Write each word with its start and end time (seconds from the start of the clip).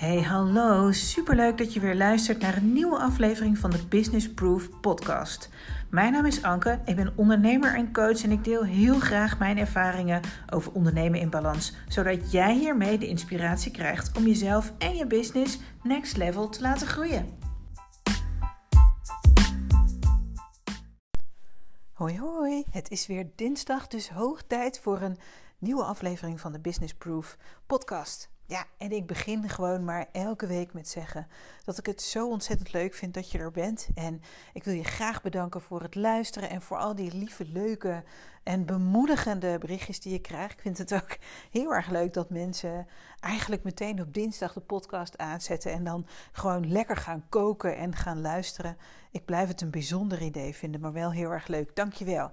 Hey, 0.00 0.22
hallo. 0.22 0.92
Superleuk 0.92 1.58
dat 1.58 1.72
je 1.72 1.80
weer 1.80 1.94
luistert 1.94 2.40
naar 2.40 2.56
een 2.56 2.72
nieuwe 2.72 2.98
aflevering 2.98 3.58
van 3.58 3.70
de 3.70 3.86
Business 3.88 4.32
Proof 4.32 4.80
podcast. 4.80 5.48
Mijn 5.90 6.12
naam 6.12 6.26
is 6.26 6.42
Anke, 6.42 6.80
ik 6.84 6.96
ben 6.96 7.12
ondernemer 7.16 7.74
en 7.74 7.92
coach 7.92 8.22
en 8.22 8.30
ik 8.30 8.44
deel 8.44 8.64
heel 8.64 8.98
graag 8.98 9.38
mijn 9.38 9.58
ervaringen 9.58 10.22
over 10.50 10.72
ondernemen 10.72 11.20
in 11.20 11.30
balans, 11.30 11.76
zodat 11.88 12.32
jij 12.32 12.54
hiermee 12.54 12.98
de 12.98 13.06
inspiratie 13.06 13.72
krijgt 13.72 14.16
om 14.16 14.26
jezelf 14.26 14.72
en 14.78 14.96
je 14.96 15.06
business 15.06 15.58
next 15.82 16.16
level 16.16 16.48
te 16.48 16.60
laten 16.60 16.86
groeien. 16.86 17.38
Hoi 21.92 22.18
hoi, 22.18 22.64
het 22.70 22.90
is 22.90 23.06
weer 23.06 23.30
dinsdag, 23.36 23.86
dus 23.86 24.10
hoog 24.10 24.42
tijd 24.42 24.80
voor 24.80 25.00
een 25.00 25.18
nieuwe 25.58 25.84
aflevering 25.84 26.40
van 26.40 26.52
de 26.52 26.60
Business 26.60 26.94
Proof 26.94 27.36
podcast. 27.66 28.30
Ja, 28.50 28.64
en 28.78 28.92
ik 28.92 29.06
begin 29.06 29.48
gewoon 29.48 29.84
maar 29.84 30.06
elke 30.12 30.46
week 30.46 30.72
met 30.72 30.88
zeggen 30.88 31.26
dat 31.64 31.78
ik 31.78 31.86
het 31.86 32.02
zo 32.02 32.28
ontzettend 32.28 32.72
leuk 32.72 32.94
vind 32.94 33.14
dat 33.14 33.30
je 33.30 33.38
er 33.38 33.50
bent. 33.50 33.88
En 33.94 34.22
ik 34.52 34.64
wil 34.64 34.74
je 34.74 34.84
graag 34.84 35.22
bedanken 35.22 35.60
voor 35.60 35.82
het 35.82 35.94
luisteren 35.94 36.50
en 36.50 36.62
voor 36.62 36.76
al 36.76 36.94
die 36.94 37.14
lieve, 37.14 37.44
leuke 37.44 38.02
en 38.42 38.66
bemoedigende 38.66 39.58
berichtjes 39.58 40.00
die 40.00 40.12
je 40.12 40.20
krijgt. 40.20 40.52
Ik 40.52 40.60
vind 40.60 40.78
het 40.78 40.94
ook 40.94 41.16
heel 41.50 41.74
erg 41.74 41.90
leuk 41.90 42.12
dat 42.12 42.30
mensen 42.30 42.86
eigenlijk 43.20 43.62
meteen 43.62 44.00
op 44.00 44.14
dinsdag 44.14 44.52
de 44.52 44.60
podcast 44.60 45.18
aanzetten 45.18 45.72
en 45.72 45.84
dan 45.84 46.06
gewoon 46.32 46.72
lekker 46.72 46.96
gaan 46.96 47.24
koken 47.28 47.76
en 47.76 47.96
gaan 47.96 48.20
luisteren. 48.20 48.76
Ik 49.10 49.24
blijf 49.24 49.48
het 49.48 49.60
een 49.60 49.70
bijzonder 49.70 50.22
idee 50.22 50.54
vinden, 50.54 50.80
maar 50.80 50.92
wel 50.92 51.12
heel 51.12 51.30
erg 51.30 51.46
leuk. 51.46 51.76
Dankjewel. 51.76 52.32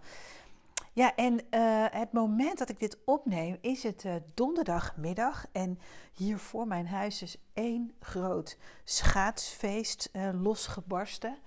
Ja, 0.98 1.16
en 1.16 1.34
uh, 1.34 1.86
het 1.90 2.12
moment 2.12 2.58
dat 2.58 2.70
ik 2.70 2.80
dit 2.80 2.98
opneem 3.06 3.58
is 3.62 3.84
het 3.84 4.04
uh, 4.04 4.14
donderdagmiddag. 4.34 5.46
En 5.52 5.80
hier 6.14 6.38
voor 6.38 6.68
mijn 6.68 6.88
huis 6.88 7.22
is 7.22 7.38
één 7.54 7.92
groot 8.00 8.58
schaatsfeest 8.84 10.10
uh, 10.14 10.30
losgebarsten. 10.42 11.38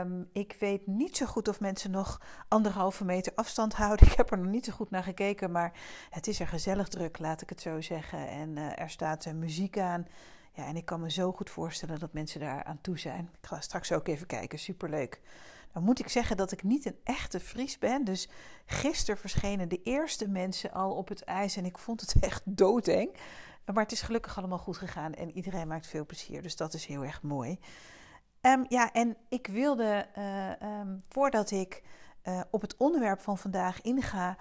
Um, 0.00 0.28
ik 0.32 0.56
weet 0.58 0.86
niet 0.86 1.16
zo 1.16 1.26
goed 1.26 1.48
of 1.48 1.60
mensen 1.60 1.90
nog 1.90 2.20
anderhalve 2.48 3.04
meter 3.04 3.32
afstand 3.34 3.74
houden. 3.74 4.06
Ik 4.10 4.16
heb 4.16 4.30
er 4.30 4.38
nog 4.38 4.52
niet 4.52 4.64
zo 4.64 4.72
goed 4.72 4.90
naar 4.90 5.02
gekeken, 5.02 5.50
maar 5.50 5.72
het 6.10 6.26
is 6.26 6.40
er 6.40 6.48
gezellig 6.48 6.88
druk, 6.88 7.18
laat 7.18 7.42
ik 7.42 7.48
het 7.48 7.60
zo 7.60 7.80
zeggen. 7.80 8.28
En 8.28 8.56
er 8.56 8.90
staat 8.90 9.32
muziek 9.32 9.78
aan. 9.78 10.06
Ja, 10.52 10.66
en 10.66 10.76
ik 10.76 10.84
kan 10.84 11.00
me 11.00 11.10
zo 11.10 11.32
goed 11.32 11.50
voorstellen 11.50 11.98
dat 11.98 12.12
mensen 12.12 12.40
daar 12.40 12.64
aan 12.64 12.80
toe 12.80 12.98
zijn. 12.98 13.30
Ik 13.40 13.46
ga 13.48 13.60
straks 13.60 13.92
ook 13.92 14.08
even 14.08 14.26
kijken, 14.26 14.58
superleuk. 14.58 15.20
Dan 15.76 15.84
moet 15.84 15.98
ik 15.98 16.08
zeggen 16.08 16.36
dat 16.36 16.52
ik 16.52 16.62
niet 16.62 16.86
een 16.86 16.98
echte 17.04 17.40
Fries 17.40 17.78
ben. 17.78 18.04
Dus 18.04 18.28
gisteren 18.66 19.20
verschenen 19.20 19.68
de 19.68 19.82
eerste 19.82 20.28
mensen 20.28 20.72
al 20.72 20.92
op 20.92 21.08
het 21.08 21.24
ijs 21.24 21.56
en 21.56 21.64
ik 21.64 21.78
vond 21.78 22.00
het 22.00 22.14
echt 22.30 22.42
doodeng. 22.44 23.10
Maar 23.64 23.82
het 23.82 23.92
is 23.92 24.02
gelukkig 24.02 24.38
allemaal 24.38 24.58
goed 24.58 24.76
gegaan 24.76 25.14
en 25.14 25.30
iedereen 25.30 25.68
maakt 25.68 25.86
veel 25.86 26.06
plezier. 26.06 26.42
Dus 26.42 26.56
dat 26.56 26.74
is 26.74 26.86
heel 26.86 27.04
erg 27.04 27.22
mooi. 27.22 27.58
Um, 28.40 28.64
ja, 28.68 28.92
en 28.92 29.16
ik 29.28 29.46
wilde, 29.46 30.06
uh, 30.18 30.80
um, 30.80 31.00
voordat 31.08 31.50
ik 31.50 31.82
uh, 32.24 32.40
op 32.50 32.60
het 32.60 32.76
onderwerp 32.76 33.20
van 33.20 33.38
vandaag 33.38 33.80
inga, 33.80 34.36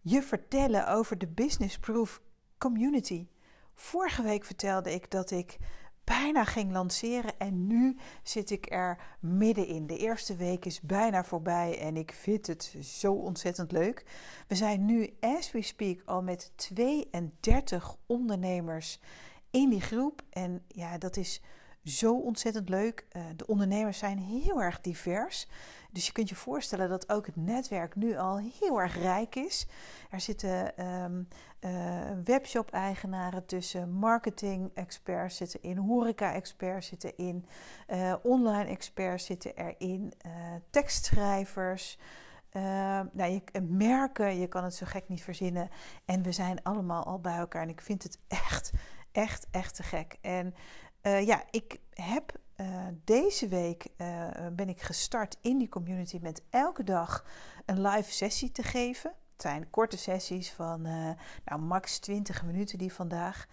je 0.00 0.22
vertellen 0.22 0.88
over 0.88 1.18
de 1.18 1.28
Business 1.28 1.78
Proof 1.78 2.20
Community. 2.58 3.26
Vorige 3.74 4.22
week 4.22 4.44
vertelde 4.44 4.94
ik 4.94 5.10
dat 5.10 5.30
ik 5.30 5.58
bijna 6.08 6.44
ging 6.44 6.72
lanceren 6.72 7.38
en 7.38 7.66
nu 7.66 7.96
zit 8.22 8.50
ik 8.50 8.70
er 8.70 8.98
middenin. 9.20 9.86
De 9.86 9.96
eerste 9.96 10.36
week 10.36 10.64
is 10.64 10.80
bijna 10.80 11.24
voorbij 11.24 11.78
en 11.78 11.96
ik 11.96 12.12
vind 12.12 12.46
het 12.46 12.74
zo 12.82 13.12
ontzettend 13.12 13.72
leuk. 13.72 14.04
We 14.46 14.54
zijn 14.54 14.84
nu, 14.84 15.16
as 15.20 15.52
we 15.52 15.62
speak, 15.62 16.02
al 16.04 16.22
met 16.22 16.52
32 16.56 17.96
ondernemers 18.06 19.00
in 19.50 19.68
die 19.68 19.80
groep. 19.80 20.22
En 20.30 20.64
ja, 20.68 20.98
dat 20.98 21.16
is 21.16 21.40
zo 21.84 22.14
ontzettend 22.14 22.68
leuk. 22.68 23.06
Uh, 23.12 23.22
de 23.36 23.46
ondernemers 23.46 23.98
zijn 23.98 24.18
heel 24.18 24.62
erg 24.62 24.80
divers. 24.80 25.46
Dus 25.90 26.06
je 26.06 26.12
kunt 26.12 26.28
je 26.28 26.34
voorstellen 26.34 26.88
dat 26.88 27.08
ook 27.08 27.26
het 27.26 27.36
netwerk 27.36 27.94
nu 27.94 28.16
al 28.16 28.36
heel 28.36 28.80
erg 28.80 28.98
rijk 28.98 29.34
is. 29.34 29.66
Er 30.10 30.20
zitten 30.20 30.86
um, 30.86 31.28
uh, 31.60 31.70
webshop-eigenaren 32.24 33.46
tussen, 33.46 33.90
marketing-experts 33.90 35.36
zitten 35.36 35.62
in, 35.62 35.76
horeca-experts 35.76 36.86
zitten 36.86 37.16
in, 37.16 37.46
uh, 37.88 38.14
online-experts 38.22 39.24
zitten 39.24 39.56
erin, 39.56 40.12
uh, 40.26 40.32
tekstschrijvers. 40.70 41.98
nou, 43.12 43.30
je, 43.30 43.42
merken, 43.60 44.38
je 44.38 44.46
kan 44.46 44.64
het 44.64 44.74
zo 44.74 44.86
gek 44.86 45.08
niet 45.08 45.22
verzinnen. 45.22 45.68
En 46.04 46.22
we 46.22 46.32
zijn 46.32 46.62
allemaal 46.62 47.04
al 47.04 47.20
bij 47.20 47.36
elkaar. 47.36 47.62
En 47.62 47.68
ik 47.68 47.80
vind 47.80 48.02
het 48.02 48.18
echt, 48.28 48.70
echt, 49.12 49.46
echt 49.50 49.74
te 49.74 49.82
gek. 49.82 50.16
En 50.20 50.54
ja, 51.02 51.42
ik 51.50 51.80
heb 51.92 52.32
uh, 52.60 52.86
deze 53.04 53.48
week 53.48 53.88
uh, 53.96 54.28
ben 54.52 54.68
ik 54.68 54.80
gestart 54.80 55.38
in 55.40 55.58
die 55.58 55.68
community 55.68 56.18
met 56.22 56.42
elke 56.50 56.84
dag 56.84 57.24
een 57.66 57.80
live 57.80 58.12
sessie 58.12 58.52
te 58.52 58.62
geven. 58.62 59.10
Het 59.32 59.42
zijn 59.42 59.70
korte 59.70 59.98
sessies 59.98 60.52
van 60.52 60.86
uh, 60.86 61.10
nou, 61.44 61.60
max 61.60 61.98
20 61.98 62.44
minuten 62.44 62.78
die 62.78 62.92
vandaag. 62.92 63.46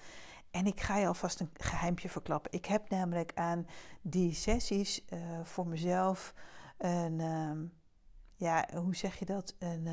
En 0.51 0.65
ik 0.65 0.81
ga 0.81 0.97
je 0.97 1.07
alvast 1.07 1.39
een 1.39 1.49
geheimpje 1.53 2.09
verklappen. 2.09 2.51
Ik 2.51 2.65
heb 2.65 2.89
namelijk 2.89 3.31
aan 3.33 3.67
die 4.01 4.33
sessies 4.33 5.05
voor 5.43 5.67
mezelf 5.67 6.33
een, 6.77 7.19
ehm, 7.19 7.65
ja, 8.35 8.67
hoe 8.73 8.95
zeg 8.95 9.19
je 9.19 9.25
dat, 9.25 9.55
een, 9.59 9.85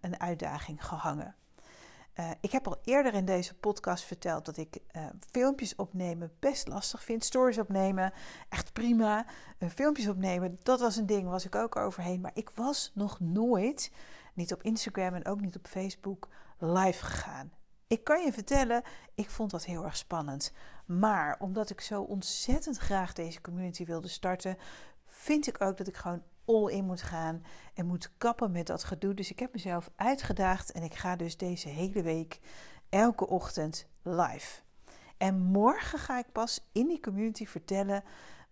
een 0.00 0.20
uitdaging 0.20 0.84
gehangen. 0.84 1.34
Uh, 2.20 2.30
ik 2.40 2.52
heb 2.52 2.66
al 2.66 2.76
eerder 2.84 3.14
in 3.14 3.24
deze 3.24 3.54
podcast 3.54 4.04
verteld 4.04 4.44
dat 4.44 4.56
ik 4.56 4.78
uh, 4.96 5.06
filmpjes 5.30 5.74
opnemen 5.74 6.32
best 6.38 6.68
lastig 6.68 7.04
vind. 7.04 7.24
Stories 7.24 7.58
opnemen, 7.58 8.12
echt 8.48 8.72
prima. 8.72 9.26
Uh, 9.58 9.68
filmpjes 9.68 10.08
opnemen, 10.08 10.58
dat 10.62 10.80
was 10.80 10.96
een 10.96 11.06
ding, 11.06 11.28
was 11.28 11.44
ik 11.44 11.54
ook 11.54 11.76
overheen. 11.76 12.20
Maar 12.20 12.30
ik 12.34 12.50
was 12.54 12.90
nog 12.94 13.20
nooit, 13.20 13.92
niet 14.34 14.52
op 14.52 14.62
Instagram 14.62 15.14
en 15.14 15.26
ook 15.26 15.40
niet 15.40 15.56
op 15.56 15.66
Facebook, 15.66 16.28
live 16.58 17.04
gegaan. 17.04 17.52
Ik 17.86 18.04
kan 18.04 18.24
je 18.24 18.32
vertellen, 18.32 18.82
ik 19.14 19.30
vond 19.30 19.50
dat 19.50 19.64
heel 19.64 19.84
erg 19.84 19.96
spannend. 19.96 20.52
Maar 20.86 21.36
omdat 21.38 21.70
ik 21.70 21.80
zo 21.80 22.02
ontzettend 22.02 22.76
graag 22.76 23.12
deze 23.12 23.40
community 23.40 23.84
wilde 23.84 24.08
starten, 24.08 24.58
vind 25.06 25.46
ik 25.46 25.60
ook 25.60 25.76
dat 25.76 25.86
ik 25.86 25.96
gewoon 25.96 26.22
all 26.46 26.70
in 26.70 26.84
moet 26.84 27.02
gaan 27.02 27.44
en 27.74 27.86
moet 27.86 28.10
kappen 28.18 28.52
met 28.52 28.66
dat 28.66 28.84
gedoe. 28.84 29.14
Dus 29.14 29.30
ik 29.30 29.38
heb 29.38 29.52
mezelf 29.52 29.90
uitgedaagd 29.96 30.72
en 30.72 30.82
ik 30.82 30.94
ga 30.94 31.16
dus 31.16 31.36
deze 31.36 31.68
hele 31.68 32.02
week 32.02 32.40
elke 32.88 33.26
ochtend 33.26 33.86
live. 34.02 34.60
En 35.16 35.40
morgen 35.40 35.98
ga 35.98 36.18
ik 36.18 36.32
pas 36.32 36.68
in 36.72 36.86
die 36.86 37.00
community 37.00 37.46
vertellen 37.46 38.04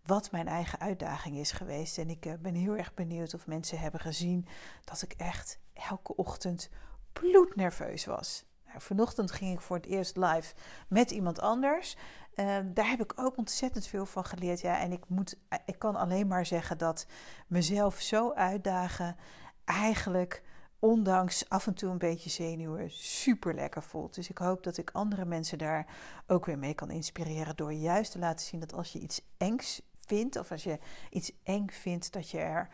wat 0.06 0.31
mijn 0.31 0.49
eigen 0.49 0.81
uitdaging 0.81 1.37
is 1.37 1.53
geweest. 1.53 1.99
En 1.99 2.10
ik 2.10 2.27
eh, 2.27 2.32
ben 2.41 2.55
heel 2.55 2.77
erg 2.77 2.94
benieuwd 2.94 3.34
of 3.34 3.47
mensen 3.47 3.78
hebben 3.78 4.00
gezien 4.00 4.47
dat 4.84 5.03
ik 5.03 5.12
echt 5.12 5.59
elke 5.72 6.16
ochtend 6.16 6.71
bloednerveus 7.12 8.05
was. 8.05 8.44
Nou, 8.66 8.81
vanochtend 8.81 9.32
ging 9.32 9.53
ik 9.53 9.61
voor 9.61 9.76
het 9.76 9.87
eerst 9.87 10.16
live 10.16 10.55
met 10.88 11.11
iemand 11.11 11.41
anders. 11.41 11.97
Uh, 12.36 12.56
daar 12.64 12.88
heb 12.88 13.00
ik 13.00 13.12
ook 13.16 13.36
ontzettend 13.36 13.86
veel 13.86 14.06
van 14.06 14.24
geleerd. 14.24 14.60
Ja, 14.60 14.80
en 14.80 14.92
ik, 14.92 15.08
moet, 15.08 15.36
ik 15.66 15.78
kan 15.78 15.96
alleen 15.96 16.26
maar 16.26 16.46
zeggen 16.46 16.78
dat 16.78 17.06
mezelf 17.46 18.00
zo 18.00 18.32
uitdagen 18.32 19.16
eigenlijk 19.64 20.42
ondanks 20.78 21.48
af 21.48 21.66
en 21.66 21.74
toe 21.74 21.90
een 21.90 21.98
beetje 21.98 22.30
zenuwen, 22.30 22.90
super 22.90 23.54
lekker 23.54 23.82
voelt. 23.82 24.14
Dus 24.14 24.28
ik 24.28 24.38
hoop 24.38 24.62
dat 24.62 24.76
ik 24.76 24.90
andere 24.90 25.24
mensen 25.24 25.58
daar 25.58 25.86
ook 26.26 26.46
weer 26.46 26.58
mee 26.58 26.74
kan 26.74 26.90
inspireren 26.90 27.56
door 27.56 27.72
juist 27.72 28.12
te 28.12 28.18
laten 28.18 28.46
zien 28.46 28.60
dat 28.60 28.72
als 28.72 28.92
je 28.92 28.98
iets 28.98 29.20
engs 29.36 29.82
vindt 30.06 30.36
of 30.36 30.50
als 30.50 30.64
je 30.64 30.78
iets 31.10 31.32
eng 31.42 31.68
vindt, 31.70 32.12
dat 32.12 32.30
je 32.30 32.38
er, 32.38 32.68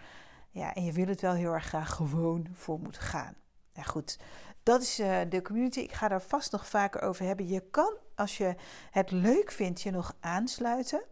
ja, 0.50 0.74
en 0.74 0.84
je 0.84 0.92
wil 0.92 1.06
het 1.06 1.20
wel 1.20 1.34
heel 1.34 1.52
erg 1.52 1.66
graag 1.66 1.90
gewoon 1.94 2.46
voor 2.52 2.80
moet 2.80 2.98
gaan. 2.98 3.34
Ja, 3.72 3.82
goed. 3.82 4.18
Dat 4.62 4.82
is 4.82 5.00
uh, 5.00 5.20
de 5.28 5.42
community. 5.42 5.80
Ik 5.80 5.92
ga 5.92 6.08
daar 6.08 6.22
vast 6.22 6.52
nog 6.52 6.66
vaker 6.66 7.02
over 7.02 7.24
hebben. 7.24 7.48
Je 7.48 7.60
kan, 7.70 7.96
als 8.14 8.36
je 8.36 8.54
het 8.90 9.10
leuk 9.10 9.50
vindt, 9.50 9.80
je 9.80 9.90
nog 9.90 10.16
aansluiten. 10.20 11.02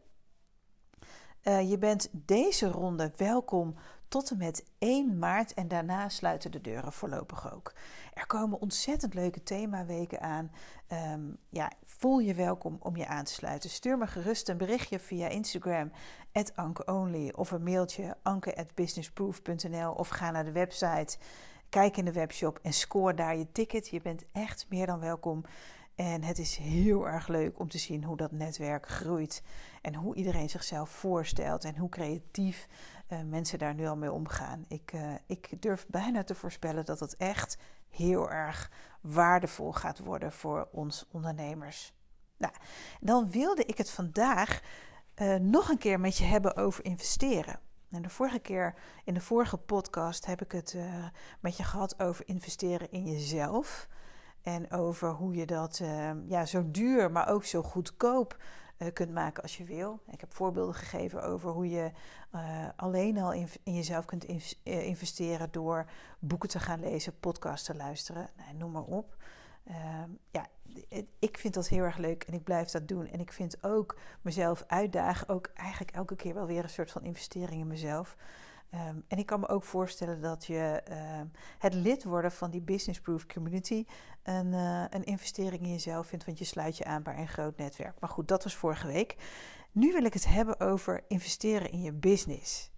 Uh, 1.43 1.71
je 1.71 1.79
bent 1.79 2.09
deze 2.13 2.69
ronde 2.69 3.13
welkom 3.17 3.75
tot 4.09 4.31
en 4.31 4.37
met 4.37 4.65
1 4.79 5.19
maart 5.19 5.55
en 5.55 5.69
daarna 5.69 6.09
sluiten 6.09 6.51
de 6.51 6.61
deuren 6.61 6.93
voorlopig 6.93 7.55
ook. 7.55 7.73
Er 8.15 8.27
komen 8.27 8.61
ontzettend 8.61 9.15
leuke 9.15 9.43
themaweken 9.43 10.21
aan. 10.21 10.51
Um, 11.13 11.37
ja, 11.49 11.73
voel 11.85 12.19
je 12.19 12.35
welkom 12.35 12.77
om 12.81 12.97
je 12.97 13.07
aan 13.07 13.25
te 13.25 13.33
sluiten. 13.33 13.71
Stuur 13.71 13.99
me 13.99 14.07
gerust 14.07 14.49
een 14.49 14.57
berichtje 14.57 14.99
via 14.99 15.29
Instagram, 15.29 15.93
@ankeonly 16.55 17.33
of 17.37 17.51
een 17.51 17.63
mailtje 17.63 18.17
anke@businessproof.nl 18.23 19.93
of 19.93 20.09
ga 20.09 20.31
naar 20.31 20.45
de 20.45 20.53
website 20.53 21.19
Kijk 21.69 21.97
in 21.97 22.05
de 22.05 22.13
webshop 22.13 22.59
en 22.63 22.73
score 22.73 23.15
daar 23.15 23.37
je 23.37 23.53
ticket. 23.53 23.89
Je 23.89 24.01
bent 24.01 24.25
echt 24.33 24.67
meer 24.69 24.87
dan 24.87 25.01
welkom. 25.01 25.45
En 25.95 26.23
het 26.23 26.39
is 26.39 26.57
heel 26.57 27.09
erg 27.09 27.29
leuk 27.29 27.59
om 27.59 27.69
te 27.69 27.79
zien 27.79 28.05
hoe 28.05 28.17
dat 28.17 28.33
netwerk 28.33 28.89
groeit. 28.89 29.43
En 29.83 29.95
hoe 29.95 30.15
iedereen 30.15 30.49
zichzelf 30.49 30.91
voorstelt. 30.91 31.65
En 31.65 31.77
hoe 31.77 31.89
creatief 31.89 32.69
uh, 33.09 33.19
mensen 33.23 33.59
daar 33.59 33.75
nu 33.75 33.87
al 33.87 33.97
mee 33.97 34.13
omgaan. 34.13 34.65
Ik, 34.69 34.93
uh, 34.95 35.15
ik 35.27 35.63
durf 35.63 35.87
bijna 35.87 36.25
te 36.25 36.35
voorspellen 36.35 36.85
dat 36.85 37.01
het 37.01 37.17
echt 37.17 37.59
heel 37.89 38.31
erg 38.31 38.71
waardevol 39.01 39.73
gaat 39.73 39.99
worden 39.99 40.33
voor 40.33 40.69
ons 40.73 41.07
ondernemers. 41.11 41.93
Nou, 42.37 42.53
dan 43.01 43.31
wilde 43.31 43.65
ik 43.65 43.79
het 43.79 43.91
vandaag 43.91 44.61
uh, 45.17 45.35
nog 45.35 45.69
een 45.69 45.79
keer 45.79 46.01
met 46.01 46.17
je 46.17 46.25
hebben 46.25 46.57
over 46.57 46.85
investeren. 46.85 47.61
En 47.91 48.03
de 48.03 48.09
vorige 48.09 48.39
keer, 48.39 48.75
in 49.05 49.15
de 49.15 49.21
vorige 49.21 49.57
podcast, 49.57 50.27
heb 50.27 50.43
ik 50.43 50.53
het 50.53 50.75
uh, 50.75 51.05
met 51.41 51.57
je 51.57 51.63
gehad 51.63 52.01
over 52.01 52.29
investeren 52.29 52.91
in 52.91 53.05
jezelf. 53.05 53.89
En 54.43 54.71
over 54.71 55.11
hoe 55.11 55.35
je 55.35 55.47
dat 55.47 55.79
uh, 55.83 56.11
ja, 56.27 56.45
zo 56.45 56.71
duur, 56.71 57.11
maar 57.11 57.29
ook 57.29 57.45
zo 57.45 57.63
goedkoop 57.63 58.37
uh, 58.79 58.89
kunt 58.93 59.13
maken 59.13 59.43
als 59.43 59.57
je 59.57 59.65
wil. 59.65 60.01
Ik 60.11 60.21
heb 60.21 60.35
voorbeelden 60.35 60.75
gegeven 60.75 61.23
over 61.23 61.51
hoe 61.51 61.69
je 61.69 61.91
alleen 62.77 63.19
al 63.19 63.33
in, 63.33 63.49
in, 63.63 63.75
jezelf 63.75 64.05
kunt 64.05 64.25
investeren 64.63 65.49
door 65.51 65.91
boeken 66.19 66.49
te 66.49 66.61
gaan 66.61 66.81
lezen, 66.81 67.19
podcasts 67.21 67.67
te 67.67 67.75
luisteren, 67.75 68.31
nou, 68.37 68.57
noem 68.57 68.71
maar 68.71 68.83
op. 68.83 69.17
Ehm, 69.69 70.11
ja, 70.31 70.47
ik 71.19 71.39
vind 71.39 71.55
dat 71.55 71.69
heel 71.69 71.85
erg 71.85 71.97
leuk 71.97 72.23
en 72.23 72.35
ik 72.35 72.45
blijf 72.45 72.69
dat 72.69 72.89
doen. 72.89 73.07
En 73.07 73.21
ik 73.21 73.33
vind 73.33 73.65
ook 73.65 73.99
mezelf 74.23 74.65
uitdagen, 74.67 75.29
ook 75.29 75.51
eigenlijk 75.55 75.91
elke 75.91 76.17
keer 76.17 76.35
wel 76.35 76.47
weer 76.47 76.63
een 76.63 76.71
soort 76.71 76.91
van 76.91 77.05
investering 77.05 77.61
in 77.61 77.67
mezelf. 77.67 78.17
Ehm, 78.71 78.97
en 79.09 79.19
ik 79.19 79.27
kan 79.27 79.41
me 79.41 79.49
ook 79.49 79.65
voorstellen 79.65 80.21
dat 80.21 80.47
je 80.47 80.83
ehm, 80.85 81.27
het 81.59 81.75
lid 81.75 82.05
worden 82.05 82.33
van 82.33 82.51
die 82.51 82.61
Business 82.61 83.01
Proof 83.01 83.27
Community 83.27 83.85
een, 84.23 84.53
uh, 84.53 84.85
een 84.91 85.05
investering 85.05 85.63
in 85.63 85.71
jezelf 85.71 86.07
vindt, 86.07 86.25
want 86.25 86.39
je 86.39 86.45
sluit 86.45 86.77
je 86.77 86.85
aan 86.85 87.03
bij 87.03 87.17
een 87.19 87.29
groot 87.29 87.57
netwerk. 87.57 88.01
Maar 88.01 88.11
goed, 88.11 88.29
dat 88.29 88.43
was 88.43 88.57
vorige 88.57 88.87
week. 88.87 89.17
Nu 89.73 89.93
wil 89.93 90.05
ik 90.05 90.15
het 90.15 90.29
hebben 90.29 90.61
over 90.61 91.05
investeren 91.09 91.71
in 91.71 91.83
je 91.83 91.93
business. 91.93 92.71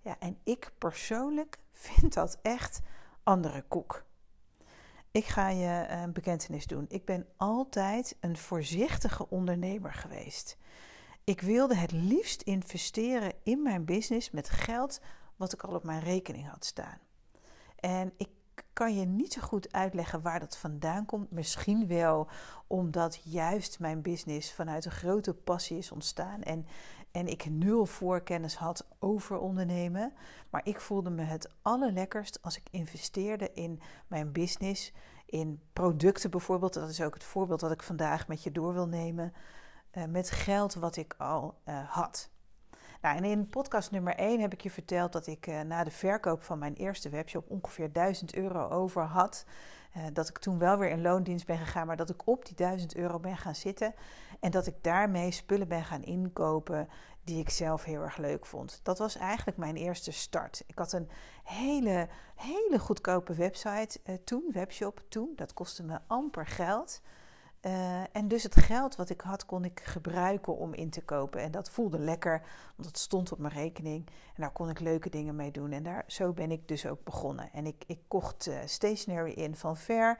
Ja, 0.00 0.16
en 0.18 0.38
ik 0.44 0.72
persoonlijk 0.78 1.58
vind 1.88 2.14
dat 2.14 2.38
echt 2.42 2.80
andere 3.22 3.62
koek. 3.68 4.04
Ik 5.12 5.24
ga 5.24 5.48
je 5.48 5.86
een 5.88 6.12
bekentenis 6.12 6.66
doen. 6.66 6.84
Ik 6.88 7.04
ben 7.04 7.26
altijd 7.36 8.16
een 8.20 8.36
voorzichtige 8.36 9.28
ondernemer 9.28 9.92
geweest. 9.92 10.56
Ik 11.24 11.40
wilde 11.40 11.74
het 11.74 11.92
liefst 11.92 12.42
investeren 12.42 13.32
in 13.42 13.62
mijn 13.62 13.84
business 13.84 14.30
met 14.30 14.50
geld 14.50 15.00
wat 15.36 15.52
ik 15.52 15.62
al 15.62 15.74
op 15.74 15.84
mijn 15.84 16.00
rekening 16.00 16.48
had 16.48 16.64
staan. 16.64 16.98
En 17.76 18.12
ik 18.16 18.28
kan 18.72 18.94
je 18.94 19.04
niet 19.04 19.32
zo 19.32 19.40
goed 19.40 19.72
uitleggen 19.72 20.22
waar 20.22 20.40
dat 20.40 20.56
vandaan 20.56 21.06
komt. 21.06 21.30
Misschien 21.30 21.86
wel 21.86 22.28
omdat 22.66 23.20
juist 23.24 23.78
mijn 23.78 24.02
business 24.02 24.52
vanuit 24.52 24.84
een 24.84 24.90
grote 24.90 25.34
passie 25.34 25.78
is 25.78 25.92
ontstaan 25.92 26.42
en, 26.42 26.66
en 27.12 27.26
ik 27.26 27.50
nul 27.50 27.86
voorkennis 27.86 28.54
had 28.54 28.86
over 28.98 29.38
ondernemen. 29.38 30.12
Maar 30.50 30.60
ik 30.64 30.80
voelde 30.80 31.10
me 31.10 31.22
het 31.22 31.50
allerlekkerst 31.62 32.42
als 32.42 32.56
ik 32.56 32.62
investeerde 32.70 33.52
in 33.52 33.80
mijn 34.06 34.32
business, 34.32 34.92
in 35.26 35.60
producten 35.72 36.30
bijvoorbeeld. 36.30 36.74
Dat 36.74 36.88
is 36.88 37.02
ook 37.02 37.14
het 37.14 37.24
voorbeeld 37.24 37.60
dat 37.60 37.72
ik 37.72 37.82
vandaag 37.82 38.28
met 38.28 38.42
je 38.42 38.52
door 38.52 38.72
wil 38.72 38.86
nemen. 38.86 39.32
Uh, 39.92 40.04
met 40.04 40.30
geld 40.30 40.74
wat 40.74 40.96
ik 40.96 41.14
al 41.18 41.60
uh, 41.68 41.90
had. 41.90 42.30
Nou, 43.00 43.24
in 43.24 43.46
podcast 43.46 43.90
nummer 43.90 44.14
1 44.14 44.40
heb 44.40 44.52
ik 44.52 44.60
je 44.60 44.70
verteld 44.70 45.12
dat 45.12 45.26
ik 45.26 45.46
uh, 45.46 45.60
na 45.60 45.84
de 45.84 45.90
verkoop 45.90 46.42
van 46.42 46.58
mijn 46.58 46.74
eerste 46.74 47.08
webshop 47.08 47.50
ongeveer 47.50 47.92
1000 47.92 48.34
euro 48.34 48.68
over 48.68 49.02
had. 49.02 49.44
Uh, 49.96 50.02
dat 50.12 50.28
ik 50.28 50.38
toen 50.38 50.58
wel 50.58 50.78
weer 50.78 50.90
in 50.90 51.02
loondienst 51.02 51.46
ben 51.46 51.58
gegaan, 51.58 51.86
maar 51.86 51.96
dat 51.96 52.10
ik 52.10 52.26
op 52.26 52.46
die 52.46 52.56
1000 52.56 52.96
euro 52.96 53.18
ben 53.18 53.36
gaan 53.36 53.54
zitten. 53.54 53.94
En 54.40 54.50
dat 54.50 54.66
ik 54.66 54.74
daarmee 54.80 55.30
spullen 55.30 55.68
ben 55.68 55.84
gaan 55.84 56.02
inkopen 56.02 56.88
die 57.24 57.40
ik 57.40 57.50
zelf 57.50 57.84
heel 57.84 58.02
erg 58.02 58.16
leuk 58.16 58.46
vond. 58.46 58.80
Dat 58.82 58.98
was 58.98 59.16
eigenlijk 59.16 59.58
mijn 59.58 59.76
eerste 59.76 60.12
start. 60.12 60.62
Ik 60.66 60.78
had 60.78 60.92
een 60.92 61.10
hele, 61.44 62.08
hele 62.34 62.78
goedkope 62.78 63.34
website 63.34 64.00
uh, 64.04 64.14
toen, 64.24 64.44
webshop 64.52 65.02
toen. 65.08 65.32
Dat 65.36 65.54
kostte 65.54 65.82
me 65.82 65.98
amper 66.06 66.46
geld. 66.46 67.00
Uh, 67.66 68.00
en 68.12 68.28
dus 68.28 68.42
het 68.42 68.56
geld 68.56 68.96
wat 68.96 69.10
ik 69.10 69.20
had, 69.20 69.46
kon 69.46 69.64
ik 69.64 69.80
gebruiken 69.84 70.56
om 70.56 70.74
in 70.74 70.90
te 70.90 71.02
kopen. 71.02 71.40
En 71.40 71.50
dat 71.50 71.70
voelde 71.70 71.98
lekker, 71.98 72.42
want 72.76 72.88
het 72.88 72.98
stond 72.98 73.32
op 73.32 73.38
mijn 73.38 73.54
rekening. 73.54 74.06
En 74.06 74.42
daar 74.42 74.52
kon 74.52 74.68
ik 74.68 74.80
leuke 74.80 75.10
dingen 75.10 75.36
mee 75.36 75.50
doen. 75.50 75.72
En 75.72 75.82
daar, 75.82 76.04
zo 76.06 76.32
ben 76.32 76.50
ik 76.50 76.68
dus 76.68 76.86
ook 76.86 77.04
begonnen. 77.04 77.52
En 77.52 77.66
ik, 77.66 77.84
ik 77.86 77.98
kocht 78.08 78.48
uh, 78.48 78.54
stationery 78.64 79.30
in 79.32 79.56
van 79.56 79.76
Ver. 79.76 80.18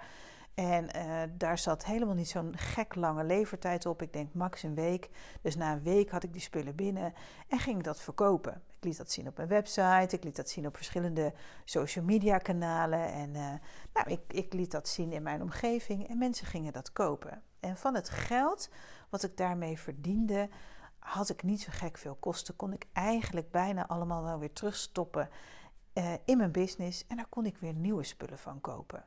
En 0.61 0.89
uh, 0.97 1.23
daar 1.37 1.59
zat 1.59 1.85
helemaal 1.85 2.15
niet 2.15 2.29
zo'n 2.29 2.57
gek 2.57 2.95
lange 2.95 3.25
levertijd 3.25 3.87
op. 3.87 4.03
Ik 4.03 4.13
denk 4.13 4.35
max 4.35 4.63
een 4.63 4.75
week. 4.75 5.09
Dus 5.43 5.57
na 5.57 5.73
een 5.73 5.83
week 5.83 6.11
had 6.11 6.23
ik 6.23 6.33
die 6.33 6.43
spullen 6.43 6.75
binnen 6.75 7.15
en 7.49 7.59
ging 7.59 7.79
ik 7.79 7.85
dat 7.85 8.01
verkopen. 8.01 8.63
Ik 8.77 8.85
liet 8.85 8.97
dat 8.97 9.11
zien 9.11 9.29
op 9.29 9.37
mijn 9.37 9.49
website. 9.49 10.17
Ik 10.17 10.25
liet 10.25 10.37
dat 10.37 10.49
zien 10.49 10.67
op 10.67 10.77
verschillende 10.77 11.33
social 11.65 12.05
media 12.05 12.39
kanalen. 12.39 13.13
En 13.13 13.31
uh, 13.35 13.53
nou, 13.93 14.11
ik, 14.11 14.21
ik 14.29 14.53
liet 14.53 14.71
dat 14.71 14.89
zien 14.89 15.13
in 15.13 15.23
mijn 15.23 15.43
omgeving. 15.43 16.09
En 16.09 16.19
mensen 16.19 16.47
gingen 16.47 16.73
dat 16.73 16.93
kopen. 16.93 17.43
En 17.61 17.77
van 17.77 17.95
het 17.95 18.09
geld 18.09 18.71
wat 19.11 19.23
ik 19.23 19.37
daarmee 19.37 19.79
verdiende, 19.79 20.49
had 20.99 21.29
ik 21.29 21.43
niet 21.43 21.61
zo 21.61 21.69
gek 21.73 21.99
veel 21.99 22.17
kosten. 22.21 22.57
Kon 22.57 22.73
ik 22.73 22.87
eigenlijk 22.93 23.51
bijna 23.51 23.89
allemaal 23.89 24.23
wel 24.23 24.39
weer 24.39 24.53
terugstoppen 24.53 25.29
uh, 25.95 26.13
in 26.25 26.37
mijn 26.37 26.53
business. 26.53 27.07
En 27.07 27.17
daar 27.17 27.29
kon 27.29 27.47
ik 27.47 27.57
weer 27.57 27.75
nieuwe 27.75 28.05
spullen 28.05 28.39
van 28.39 28.61
kopen. 28.61 29.05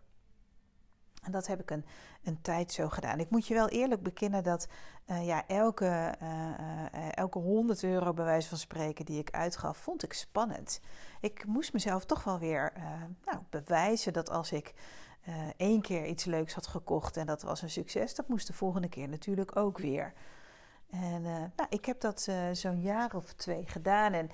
En 1.24 1.31
dat 1.31 1.48
heb 1.48 1.60
ik 1.60 1.72
een, 1.72 1.86
een 2.24 2.42
tijd 2.42 2.72
zo 2.72 2.90
gedaan. 2.90 3.20
Ik 3.20 3.30
moet 3.30 3.48
je 3.48 3.54
wel 3.54 3.70
eerlijk 3.70 4.04
bekennen 4.04 4.44
dat 4.44 4.68
uh, 5.08 5.25
ja, 5.25 5.48
elke, 5.48 6.16
uh, 6.22 7.18
elke 7.18 7.40
100 7.40 7.84
euro, 7.84 8.14
bij 8.14 8.25
wijze 8.25 8.50
van 8.50 8.58
spreken, 8.58 9.06
die 9.06 9.20
ik 9.20 9.31
uitgaf, 9.31 9.78
vond 9.78 10.04
ik 10.04 10.14
spannend. 10.14 10.80
Ik 11.20 11.46
moest 11.46 11.74
mezelf 11.74 12.06
toch 12.06 12.24
wel 12.24 12.40
weer 12.40 12.74
nou, 13.25 13.38
bewijzen 13.50 14.14
dat 14.14 14.30
als 14.30 14.52
ik 14.52 14.74
één 15.58 15.81
keer 15.81 16.06
iets 16.06 16.25
leuks 16.25 16.54
had 16.54 16.68
gekocht 16.68 17.18
en 17.18 17.25
dat 17.25 17.42
was 17.42 17.62
een 17.62 17.70
succes, 17.70 18.16
dat 18.16 18.28
moest 18.28 18.48
de 18.48 18.54
volgende 18.54 18.90
keer 18.90 19.10
natuurlijk 19.10 19.56
ook 19.56 19.78
weer. 19.78 20.14
En 20.90 21.22
nou, 21.22 21.70
ik 21.70 21.86
heb 21.86 22.00
dat 22.00 22.28
zo'n 22.52 22.81
jaar 22.81 23.16
of 23.16 23.34
twee 23.34 23.66
gedaan. 23.66 24.14
En 24.14 24.30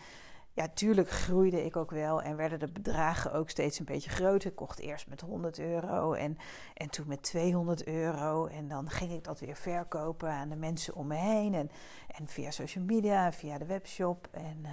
ja, 0.59 0.67
tuurlijk 0.73 1.09
groeide 1.09 1.65
ik 1.65 1.75
ook 1.75 1.91
wel 1.91 2.21
en 2.21 2.35
werden 2.35 2.59
de 2.59 2.71
bedragen 2.71 3.33
ook 3.33 3.49
steeds 3.49 3.79
een 3.79 3.85
beetje 3.85 4.09
groter. 4.09 4.49
Ik 4.49 4.55
kocht 4.55 4.79
eerst 4.79 5.07
met 5.07 5.21
100 5.21 5.59
euro 5.59 6.13
en, 6.13 6.37
en 6.73 6.89
toen 6.89 7.07
met 7.07 7.23
200 7.23 7.87
euro. 7.87 8.45
En 8.45 8.67
dan 8.67 8.89
ging 8.89 9.11
ik 9.11 9.23
dat 9.23 9.39
weer 9.39 9.55
verkopen 9.55 10.29
aan 10.29 10.49
de 10.49 10.55
mensen 10.55 10.95
om 10.95 11.07
me 11.07 11.15
heen. 11.15 11.53
En, 11.53 11.69
en 12.07 12.27
via 12.27 12.51
social 12.51 12.83
media, 12.83 13.31
via 13.31 13.57
de 13.57 13.65
webshop. 13.65 14.27
En 14.31 14.57
uh, 14.63 14.71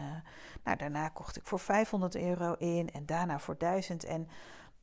nou, 0.64 0.76
daarna 0.76 1.08
kocht 1.08 1.36
ik 1.36 1.46
voor 1.46 1.58
500 1.58 2.16
euro 2.16 2.52
in 2.52 2.90
en 2.92 3.06
daarna 3.06 3.38
voor 3.38 3.58
1000. 3.58 4.04
En 4.04 4.28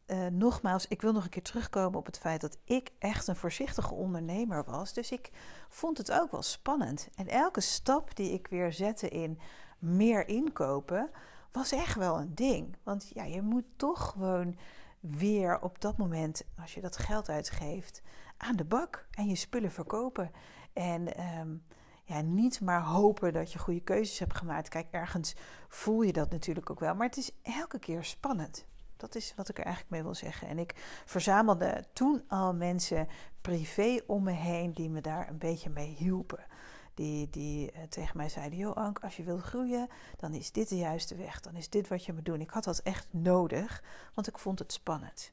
uh, 0.08 0.28
nogmaals, 0.28 0.88
ik 0.88 1.02
wil 1.02 1.12
nog 1.12 1.24
een 1.24 1.30
keer 1.30 1.44
terugkomen 1.44 2.00
op 2.00 2.06
het 2.06 2.20
feit 2.20 2.42
dat 2.42 2.58
ik 2.64 2.90
echt 3.00 3.28
een 3.28 3.36
voorzichtige 3.36 3.94
ondernemer 3.94 4.64
was. 4.64 4.94
Dus 4.94 5.12
ik 5.12 5.30
vond 5.70 5.98
het 5.98 6.12
ook 6.12 6.32
wel 6.32 6.42
spannend. 6.42 7.08
En 7.16 7.28
elke 7.28 7.62
stap 7.62 8.16
die 8.16 8.32
ik 8.32 8.48
weer 8.48 8.74
zette 8.74 9.10
in 9.10 9.40
meer 9.84 10.28
inkopen, 10.28 11.10
was 11.52 11.72
echt 11.72 11.96
wel 11.96 12.20
een 12.20 12.36
ding. 12.36 12.76
Want 12.84 13.12
ja, 13.14 13.24
je 13.24 13.42
moet 13.42 13.66
toch 13.76 14.10
gewoon 14.10 14.58
weer 15.00 15.62
op 15.62 15.82
dat 15.82 15.98
moment, 15.98 16.46
als 16.62 16.74
je 16.74 16.82
dat 16.82 16.98
geld 16.98 17.30
uitgeeft, 17.30 18.02
aan 18.38 18.56
de 18.56 18.66
bak 18.66 19.06
en 19.12 19.28
je 19.28 19.36
spullen 19.36 19.72
verkopen. 19.72 20.32
En 20.74 21.22
um, 21.40 21.64
ja, 22.04 22.22
niet 22.22 22.62
maar 22.62 22.82
hopen 22.82 23.34
dat 23.34 23.52
je 23.52 23.60
goede 23.60 23.82
keuzes 23.82 24.20
hebt 24.20 24.38
gemaakt. 24.38 24.70
Kijk, 24.70 24.88
ergens 24.92 25.36
voel 25.68 26.02
je 26.02 26.14
dat 26.14 26.32
natuurlijk 26.32 26.70
ook 26.70 26.80
wel, 26.80 26.96
maar 26.96 27.08
het 27.08 27.18
is 27.18 27.32
elke 27.42 27.80
keer 27.80 28.04
spannend. 28.04 28.66
Dat 28.98 29.16
is 29.16 29.34
wat 29.36 29.50
ik 29.50 29.58
er 29.58 29.64
eigenlijk 29.64 29.94
mee 29.96 30.04
wil 30.04 30.16
zeggen. 30.16 30.48
En 30.48 30.60
ik 30.60 30.74
verzamelde 31.06 31.84
toen 31.94 32.24
al 32.28 32.54
mensen 32.54 33.08
privé 33.42 34.00
om 34.08 34.24
me 34.24 34.32
heen 34.32 34.74
die 34.74 34.90
me 34.90 35.02
daar 35.02 35.30
een 35.30 35.38
beetje 35.38 35.70
mee 35.70 35.96
hielpen 35.98 36.46
die, 36.94 37.30
die 37.30 37.72
uh, 37.72 37.84
tegen 37.90 38.18
mij 38.18 38.30
zeiden: 38.30 38.58
Joh, 38.58 38.76
Ank, 38.76 39.00
als 39.00 39.18
je 39.18 39.24
wilt 39.24 39.42
groeien, 39.42 39.88
dan 40.18 40.34
is 40.34 40.52
dit 40.52 40.70
de 40.70 40.78
juiste 40.78 41.16
weg. 41.16 41.40
Dan 41.40 41.56
is 41.56 41.70
dit 41.70 41.88
wat 41.88 42.06
je 42.06 42.14
moet 42.14 42.26
doen. 42.26 42.42
Ik 42.42 42.50
had 42.50 42.64
dat 42.64 42.80
echt 42.80 43.08
nodig, 43.10 43.84
want 44.14 44.28
ik 44.28 44.38
vond 44.38 44.60
het 44.60 44.74
spannend. 44.74 45.32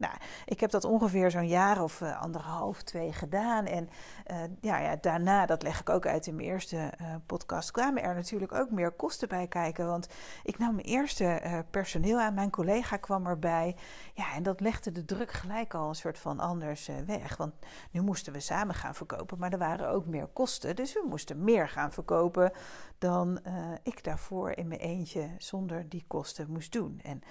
Nou, 0.00 0.14
ik 0.44 0.60
heb 0.60 0.70
dat 0.70 0.84
ongeveer 0.84 1.30
zo'n 1.30 1.48
jaar 1.48 1.82
of 1.82 2.00
uh, 2.00 2.20
anderhalf, 2.20 2.82
twee 2.82 3.12
gedaan. 3.12 3.66
En 3.66 3.88
uh, 4.30 4.36
ja, 4.60 4.78
ja, 4.78 4.96
daarna, 4.96 5.46
dat 5.46 5.62
leg 5.62 5.80
ik 5.80 5.90
ook 5.90 6.06
uit 6.06 6.26
in 6.26 6.34
mijn 6.34 6.48
eerste 6.48 6.92
uh, 7.00 7.14
podcast, 7.26 7.70
kwamen 7.70 8.02
er 8.02 8.14
natuurlijk 8.14 8.52
ook 8.52 8.70
meer 8.70 8.90
kosten 8.90 9.28
bij 9.28 9.46
kijken. 9.46 9.86
Want 9.86 10.08
ik 10.44 10.58
nam 10.58 10.74
mijn 10.74 10.86
eerste 10.86 11.64
personeel 11.70 12.20
aan, 12.20 12.34
mijn 12.34 12.50
collega 12.50 12.96
kwam 12.96 13.26
erbij. 13.26 13.76
Ja, 14.14 14.34
en 14.34 14.42
dat 14.42 14.60
legde 14.60 14.92
de 14.92 15.04
druk 15.04 15.32
gelijk 15.32 15.74
al 15.74 15.88
een 15.88 15.94
soort 15.94 16.18
van 16.18 16.40
anders 16.40 16.90
weg. 17.06 17.36
Want 17.36 17.54
nu 17.90 18.00
moesten 18.00 18.32
we 18.32 18.40
samen 18.40 18.74
gaan 18.74 18.94
verkopen, 18.94 19.38
maar 19.38 19.52
er 19.52 19.58
waren 19.58 19.88
ook 19.88 20.06
meer 20.06 20.26
kosten. 20.26 20.76
Dus 20.76 20.92
we 20.92 21.04
moesten 21.08 21.44
meer 21.44 21.68
gaan 21.68 21.92
verkopen 21.92 22.52
dan 22.98 23.40
ik 23.82 24.04
daarvoor 24.04 24.50
in 24.50 24.68
mijn 24.68 24.80
eentje 24.80 25.28
zonder 25.38 25.88
die 25.88 26.04
kosten 26.06 26.50
moest 26.50 26.72
doen. 26.72 27.00
En 27.02 27.22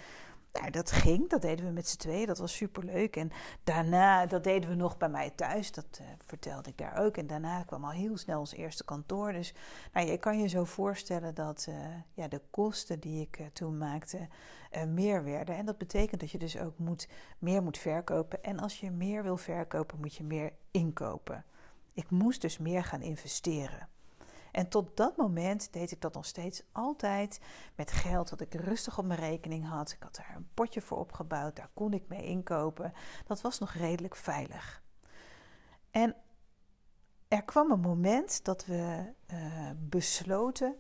nou, 0.60 0.72
dat 0.72 0.92
ging, 0.92 1.30
dat 1.30 1.42
deden 1.42 1.66
we 1.66 1.72
met 1.72 1.88
z'n 1.88 1.98
tweeën, 1.98 2.28
dat 2.28 2.38
was 2.38 2.56
superleuk. 2.56 3.16
En 3.16 3.32
daarna, 3.64 4.26
dat 4.26 4.44
deden 4.44 4.70
we 4.70 4.76
nog 4.76 4.98
bij 4.98 5.10
mij 5.10 5.30
thuis, 5.30 5.72
dat 5.72 6.00
uh, 6.02 6.08
vertelde 6.26 6.70
ik 6.70 6.78
daar 6.78 6.98
ook. 6.98 7.18
En 7.18 7.28
daarna 7.28 7.64
kwam 7.64 7.84
al 7.84 7.92
heel 7.92 8.18
snel 8.18 8.40
ons 8.40 8.54
eerste 8.54 8.84
kantoor. 8.84 9.32
Dus 9.32 9.54
nou, 9.94 10.08
je 10.08 10.18
kan 10.18 10.40
je 10.40 10.48
zo 10.48 10.64
voorstellen 10.64 11.36
dat 11.36 11.66
uh, 11.70 11.76
ja, 12.14 12.28
de 12.28 12.42
kosten 12.50 13.00
die 13.00 13.22
ik 13.22 13.40
uh, 13.40 13.46
toen 13.54 13.78
maakte 13.78 14.28
meer 14.88 15.24
werden. 15.24 15.56
En 15.56 15.66
dat 15.66 15.78
betekent 15.78 16.20
dat 16.20 16.32
je 16.32 16.38
dus 16.38 16.58
ook 16.58 16.78
moet, 16.78 17.08
meer 17.40 17.64
moet 17.64 17.78
verkopen. 17.78 18.44
En 18.44 18.60
als 18.60 18.80
je 18.80 18.92
meer 18.92 19.24
wil 19.24 19.38
verkopen, 19.38 20.00
moet 20.00 20.16
je 20.16 20.24
meer 20.24 20.54
inkopen. 20.72 21.46
Ik 21.94 22.10
moest 22.10 22.42
dus 22.42 22.58
meer 22.58 22.84
gaan 22.84 23.02
investeren. 23.02 23.88
En 24.60 24.68
tot 24.68 24.98
dat 24.98 25.18
moment 25.18 25.74
deed 25.74 25.92
ik 25.92 26.02
dat 26.02 26.14
nog 26.14 26.26
steeds 26.26 26.64
altijd 26.72 27.40
met 27.76 27.92
geld 27.92 28.30
dat 28.30 28.42
ik 28.42 28.54
rustig 28.54 28.98
op 28.98 29.06
mijn 29.06 29.20
rekening 29.20 29.68
had. 29.68 29.92
Ik 29.92 30.04
had 30.04 30.16
daar 30.16 30.34
een 30.36 30.50
potje 30.54 30.82
voor 30.82 30.98
opgebouwd, 30.98 31.56
daar 31.56 31.70
kon 31.74 31.94
ik 31.94 32.08
mee 32.08 32.26
inkopen. 32.26 32.94
Dat 33.28 33.42
was 33.42 33.60
nog 33.60 33.74
redelijk 33.74 34.16
veilig. 34.16 34.82
En 35.92 36.16
er 37.28 37.44
kwam 37.44 37.72
een 37.72 37.80
moment 37.80 38.46
dat 38.46 38.66
we 38.66 39.14
uh, 39.34 39.70
besloten 39.78 40.76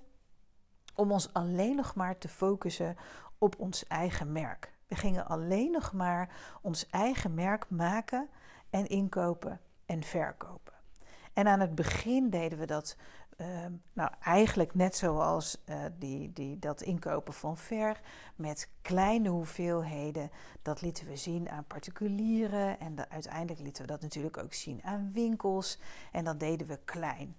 om 0.95 1.11
ons 1.11 1.33
alleen 1.33 1.75
nog 1.75 1.95
maar 1.95 2.17
te 2.17 2.29
focussen 2.29 2.97
op 3.37 3.59
ons 3.59 3.87
eigen 3.87 4.31
merk. 4.31 4.73
We 4.87 4.95
gingen 4.95 5.27
alleen 5.27 5.71
nog 5.71 5.93
maar 5.93 6.57
ons 6.61 6.89
eigen 6.89 7.33
merk 7.33 7.69
maken 7.69 8.29
en 8.69 8.87
inkopen 8.87 9.61
en 9.85 10.03
verkopen. 10.03 10.73
En 11.33 11.47
aan 11.47 11.59
het 11.59 11.75
begin 11.75 12.29
deden 12.29 12.59
we 12.59 12.65
dat 12.65 12.95
Ehm, 13.39 13.71
nou, 13.93 14.11
eigenlijk 14.21 14.75
net 14.75 14.95
zoals 14.95 15.63
uh, 15.69 15.75
die, 15.99 16.33
die, 16.33 16.59
dat 16.59 16.81
inkopen 16.81 17.33
van 17.33 17.57
ver 17.57 17.99
met 18.35 18.69
kleine 18.81 19.29
hoeveelheden. 19.29 20.31
Dat 20.61 20.81
lieten 20.81 21.07
we 21.07 21.15
zien 21.15 21.49
aan 21.49 21.63
particulieren 21.63 22.79
en 22.79 23.09
uiteindelijk 23.09 23.59
lieten 23.59 23.81
we 23.81 23.91
dat 23.91 24.01
natuurlijk 24.01 24.37
ook 24.37 24.53
zien 24.53 24.83
aan 24.83 25.11
winkels. 25.13 25.79
En 26.11 26.23
dat 26.23 26.39
deden 26.39 26.67
we 26.67 26.79
klein. 26.85 27.35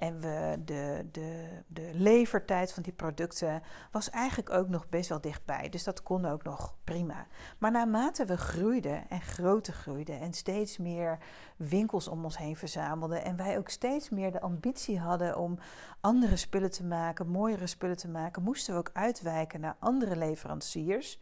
En 0.00 0.20
we, 0.20 0.60
de, 0.64 1.06
de, 1.12 1.48
de 1.66 1.90
levertijd 1.94 2.72
van 2.72 2.82
die 2.82 2.92
producten 2.92 3.62
was 3.90 4.10
eigenlijk 4.10 4.50
ook 4.50 4.68
nog 4.68 4.88
best 4.88 5.08
wel 5.08 5.20
dichtbij. 5.20 5.68
Dus 5.68 5.84
dat 5.84 6.02
kon 6.02 6.24
ook 6.24 6.42
nog 6.42 6.74
prima. 6.84 7.26
Maar 7.58 7.70
naarmate 7.70 8.24
we 8.24 8.36
groeiden 8.36 9.08
en 9.08 9.20
groter 9.20 9.72
groeiden 9.72 10.20
en 10.20 10.32
steeds 10.32 10.78
meer 10.78 11.18
winkels 11.56 12.08
om 12.08 12.24
ons 12.24 12.38
heen 12.38 12.56
verzamelden. 12.56 13.24
En 13.24 13.36
wij 13.36 13.58
ook 13.58 13.68
steeds 13.68 14.10
meer 14.10 14.32
de 14.32 14.40
ambitie 14.40 14.98
hadden 14.98 15.36
om 15.38 15.58
andere 16.00 16.36
spullen 16.36 16.70
te 16.70 16.84
maken, 16.84 17.28
mooiere 17.28 17.66
spullen 17.66 17.96
te 17.96 18.08
maken, 18.08 18.42
moesten 18.42 18.74
we 18.74 18.80
ook 18.80 18.90
uitwijken 18.92 19.60
naar 19.60 19.76
andere 19.78 20.16
leveranciers 20.16 21.20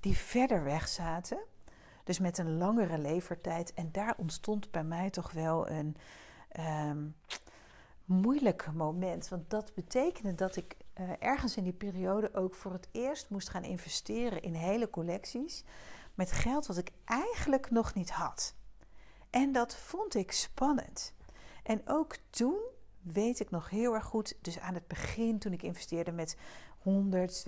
die 0.00 0.16
verder 0.16 0.64
weg 0.64 0.88
zaten. 0.88 1.38
Dus 2.04 2.18
met 2.18 2.38
een 2.38 2.58
langere 2.58 2.98
levertijd. 2.98 3.74
En 3.74 3.88
daar 3.92 4.14
ontstond 4.16 4.70
bij 4.70 4.84
mij 4.84 5.10
toch 5.10 5.32
wel 5.32 5.68
een. 5.68 5.96
Ehm, 6.48 6.98
moeilijk 8.04 8.72
moment. 8.72 9.28
Want 9.28 9.50
dat 9.50 9.74
betekende 9.74 10.34
dat 10.34 10.56
ik 10.56 10.76
uh, 11.00 11.10
ergens 11.18 11.56
in 11.56 11.64
die 11.64 11.72
periode 11.72 12.34
ook 12.34 12.54
voor 12.54 12.72
het 12.72 12.88
eerst 12.92 13.30
moest 13.30 13.48
gaan 13.48 13.64
investeren 13.64 14.42
in 14.42 14.54
hele 14.54 14.90
collecties. 14.90 15.64
Met 16.14 16.32
geld 16.32 16.66
wat 16.66 16.76
ik 16.76 16.90
eigenlijk 17.04 17.70
nog 17.70 17.94
niet 17.94 18.10
had. 18.10 18.54
En 19.30 19.52
dat 19.52 19.76
vond 19.76 20.14
ik 20.14 20.32
spannend. 20.32 21.14
En 21.62 21.82
ook 21.84 22.16
toen 22.30 22.58
weet 23.00 23.40
ik 23.40 23.50
nog 23.50 23.70
heel 23.70 23.94
erg 23.94 24.04
goed. 24.04 24.36
Dus 24.40 24.58
aan 24.58 24.74
het 24.74 24.86
begin, 24.86 25.38
toen 25.38 25.52
ik 25.52 25.62
investeerde 25.62 26.12
met 26.12 26.36
100, 26.78 27.44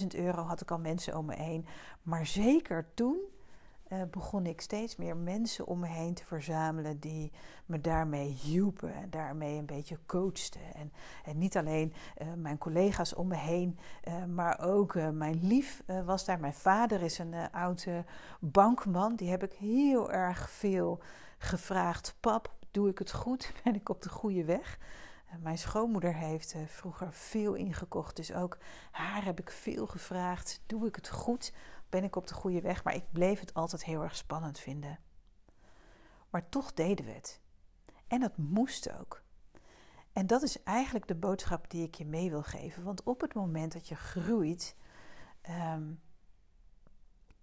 200.000 0.00 0.06
euro, 0.08 0.42
had 0.42 0.60
ik 0.60 0.70
al 0.70 0.78
mensen 0.78 1.16
om 1.16 1.26
me 1.26 1.34
heen. 1.34 1.66
Maar 2.02 2.26
zeker 2.26 2.86
toen 2.94 3.16
uh, 3.92 4.02
begon 4.10 4.46
ik 4.46 4.60
steeds 4.60 4.96
meer 4.96 5.16
mensen 5.16 5.66
om 5.66 5.78
me 5.78 5.86
heen 5.86 6.14
te 6.14 6.24
verzamelen 6.24 6.98
die 6.98 7.32
me 7.66 7.80
daarmee 7.80 8.28
hielpen 8.28 8.94
en 8.94 9.10
daarmee 9.10 9.58
een 9.58 9.66
beetje 9.66 9.98
coachten. 10.06 10.60
En, 10.74 10.92
en 11.24 11.38
niet 11.38 11.56
alleen 11.56 11.92
uh, 12.22 12.26
mijn 12.36 12.58
collega's 12.58 13.14
om 13.14 13.28
me 13.28 13.36
heen, 13.36 13.78
uh, 14.08 14.24
maar 14.24 14.60
ook 14.60 14.94
mijn 14.94 15.46
lief 15.46 15.82
was 16.04 16.24
daar. 16.24 16.40
Mijn 16.40 16.54
vader 16.54 17.02
is 17.02 17.18
een 17.18 17.34
oude 17.52 18.04
bankman, 18.40 19.16
die 19.16 19.30
heb 19.30 19.42
ik 19.42 19.52
heel 19.52 20.12
erg 20.12 20.50
veel 20.50 21.00
gevraagd. 21.38 22.16
Pap, 22.20 22.54
doe 22.70 22.88
ik 22.88 22.98
het 22.98 23.12
goed? 23.12 23.52
Ben 23.64 23.74
ik 23.74 23.88
op 23.88 24.02
de 24.02 24.08
goede 24.08 24.44
weg? 24.44 24.78
Mijn 25.38 25.58
schoonmoeder 25.58 26.14
heeft 26.14 26.54
vroeger 26.66 27.12
veel 27.12 27.54
ingekocht, 27.54 28.16
dus 28.16 28.32
ook 28.32 28.58
haar 28.90 29.24
heb 29.24 29.40
ik 29.40 29.50
veel 29.50 29.86
gevraagd. 29.86 30.62
Doe 30.66 30.86
ik 30.86 30.94
het 30.94 31.08
goed? 31.08 31.52
Ben 31.88 32.04
ik 32.04 32.16
op 32.16 32.26
de 32.26 32.34
goede 32.34 32.60
weg, 32.60 32.84
maar 32.84 32.94
ik 32.94 33.12
bleef 33.12 33.40
het 33.40 33.54
altijd 33.54 33.84
heel 33.84 34.02
erg 34.02 34.16
spannend 34.16 34.58
vinden. 34.58 34.98
Maar 36.30 36.48
toch 36.48 36.72
deden 36.72 37.04
we 37.04 37.12
het. 37.12 37.40
En 38.06 38.20
dat 38.20 38.36
moest 38.36 38.92
ook. 38.92 39.22
En 40.12 40.26
dat 40.26 40.42
is 40.42 40.62
eigenlijk 40.62 41.06
de 41.06 41.14
boodschap 41.14 41.70
die 41.70 41.82
ik 41.82 41.94
je 41.94 42.06
mee 42.06 42.30
wil 42.30 42.42
geven. 42.42 42.84
Want 42.84 43.02
op 43.02 43.20
het 43.20 43.34
moment 43.34 43.72
dat 43.72 43.88
je 43.88 43.94
groeit, 43.94 44.76
ehm, 45.40 45.92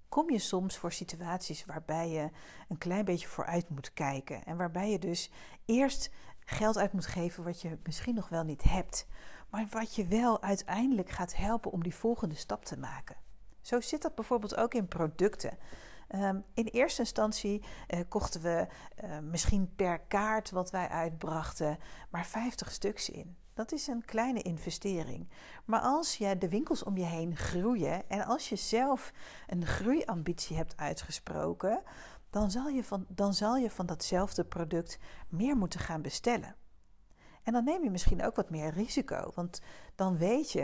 kom 0.09 0.31
je 0.31 0.39
soms 0.39 0.77
voor 0.77 0.91
situaties 0.91 1.65
waarbij 1.65 2.09
je 2.09 2.29
een 2.67 2.77
klein 2.77 3.05
beetje 3.05 3.27
vooruit 3.27 3.69
moet 3.69 3.93
kijken. 3.93 4.45
En 4.45 4.57
waarbij 4.57 4.91
je 4.91 4.99
dus 4.99 5.31
eerst 5.65 6.11
geld 6.39 6.77
uit 6.77 6.93
moet 6.93 7.05
geven 7.05 7.43
wat 7.43 7.61
je 7.61 7.77
misschien 7.83 8.15
nog 8.15 8.29
wel 8.29 8.43
niet 8.43 8.63
hebt. 8.63 9.07
Maar 9.49 9.67
wat 9.69 9.95
je 9.95 10.07
wel 10.07 10.41
uiteindelijk 10.41 11.09
gaat 11.09 11.35
helpen 11.35 11.71
om 11.71 11.83
die 11.83 11.95
volgende 11.95 12.35
stap 12.35 12.65
te 12.65 12.77
maken. 12.77 13.15
Zo 13.65 13.81
zit 13.81 14.01
dat 14.01 14.15
bijvoorbeeld 14.15 14.55
ook 14.55 14.73
in 14.73 14.87
producten. 14.87 15.57
Um, 16.15 16.43
in 16.53 16.65
eerste 16.65 17.01
instantie 17.01 17.63
uh, 17.93 17.99
kochten 18.07 18.41
we 18.41 18.67
uh, 19.03 19.19
misschien 19.19 19.75
per 19.75 19.99
kaart 19.99 20.51
wat 20.51 20.71
wij 20.71 20.87
uitbrachten, 20.87 21.77
maar 22.09 22.25
50 22.25 22.71
stuks 22.71 23.09
in. 23.09 23.35
Dat 23.53 23.71
is 23.71 23.87
een 23.87 24.05
kleine 24.05 24.41
investering. 24.41 25.29
Maar 25.65 25.79
als 25.79 26.17
je 26.17 26.37
de 26.37 26.49
winkels 26.49 26.83
om 26.83 26.97
je 26.97 27.05
heen 27.05 27.35
groeien 27.35 28.09
en 28.09 28.25
als 28.25 28.49
je 28.49 28.55
zelf 28.55 29.13
een 29.47 29.65
groeiambitie 29.65 30.57
hebt 30.57 30.77
uitgesproken, 30.77 31.81
dan 32.29 32.51
zal 32.51 32.67
je 32.67 32.83
van, 32.83 33.05
dan 33.07 33.33
zal 33.33 33.55
je 33.55 33.71
van 33.71 33.85
datzelfde 33.85 34.43
product 34.43 34.97
meer 35.29 35.57
moeten 35.57 35.79
gaan 35.79 36.01
bestellen. 36.01 36.55
En 37.45 37.53
dan 37.53 37.63
neem 37.63 37.83
je 37.83 37.89
misschien 37.89 38.23
ook 38.23 38.35
wat 38.35 38.49
meer 38.49 38.71
risico. 38.71 39.31
Want 39.35 39.61
dan 39.95 40.17
weet 40.17 40.51
je, 40.51 40.61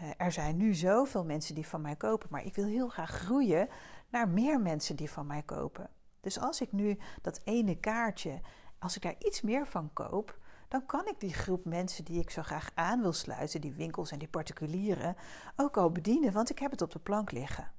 uh, 0.00 0.10
er 0.16 0.32
zijn 0.32 0.56
nu 0.56 0.74
zoveel 0.74 1.24
mensen 1.24 1.54
die 1.54 1.66
van 1.66 1.80
mij 1.80 1.96
kopen, 1.96 2.28
maar 2.30 2.44
ik 2.44 2.54
wil 2.54 2.64
heel 2.64 2.88
graag 2.88 3.10
groeien 3.10 3.68
naar 4.08 4.28
meer 4.28 4.60
mensen 4.60 4.96
die 4.96 5.10
van 5.10 5.26
mij 5.26 5.42
kopen. 5.42 5.90
Dus 6.20 6.40
als 6.40 6.60
ik 6.60 6.72
nu 6.72 6.98
dat 7.22 7.40
ene 7.44 7.76
kaartje, 7.80 8.40
als 8.78 8.96
ik 8.96 9.02
daar 9.02 9.14
iets 9.18 9.40
meer 9.40 9.66
van 9.66 9.92
koop, 9.92 10.38
dan 10.68 10.86
kan 10.86 11.06
ik 11.06 11.20
die 11.20 11.34
groep 11.34 11.64
mensen 11.64 12.04
die 12.04 12.20
ik 12.20 12.30
zo 12.30 12.42
graag 12.42 12.70
aan 12.74 13.00
wil 13.00 13.12
sluiten, 13.12 13.60
die 13.60 13.72
winkels 13.72 14.10
en 14.10 14.18
die 14.18 14.28
particulieren, 14.28 15.16
ook 15.56 15.76
al 15.76 15.90
bedienen, 15.90 16.32
want 16.32 16.50
ik 16.50 16.58
heb 16.58 16.70
het 16.70 16.82
op 16.82 16.92
de 16.92 16.98
plank 16.98 17.32
liggen. 17.32 17.72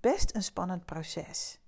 Best 0.00 0.34
een 0.34 0.42
spannend 0.42 0.84
proces. 0.84 1.60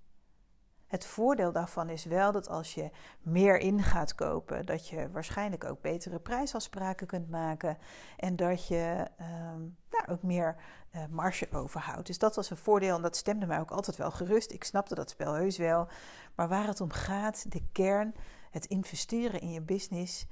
Het 0.89 1.07
voordeel 1.07 1.53
daarvan 1.53 1.89
is 1.89 2.05
wel 2.05 2.33
dat 2.33 2.49
als 2.49 2.75
je 2.75 2.91
meer 3.23 3.59
in 3.59 3.83
gaat 3.83 4.15
kopen, 4.15 4.67
dat 4.67 4.89
je 4.89 5.11
waarschijnlijk 5.11 5.65
ook 5.65 5.81
betere 5.81 6.19
prijsafspraken 6.19 7.07
kunt 7.07 7.31
maken 7.31 7.79
en 8.17 8.37
dat 8.37 8.67
je 8.67 9.07
um, 9.21 9.77
nou, 9.91 10.05
ook 10.09 10.23
meer 10.23 10.57
uh, 10.95 11.07
marge 11.11 11.49
overhoudt. 11.53 12.07
Dus 12.07 12.19
dat 12.19 12.37
was 12.37 12.51
een 12.51 12.57
voordeel 12.57 12.97
en 12.97 13.03
dat 13.03 13.17
stemde 13.17 13.47
mij 13.47 13.61
ook 13.61 13.71
altijd 13.71 13.97
wel 13.97 14.11
gerust. 14.11 14.53
Ik 14.53 14.65
snapte 14.65 14.95
dat 14.95 15.11
spel 15.11 15.35
heus 15.35 15.57
wel. 15.59 15.89
Maar 16.35 16.49
waar 16.49 16.67
het 16.67 16.81
om 16.81 16.91
gaat, 16.91 17.53
de 17.53 17.63
kern, 17.73 18.15
het 18.51 18.65
investeren 18.65 19.41
in 19.41 19.53
je 19.53 19.63
business, 19.63 20.27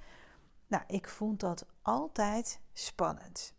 nou, 0.67 0.83
ik 0.87 1.09
vond 1.09 1.41
dat 1.41 1.67
altijd 1.83 2.61
spannend. 2.73 3.55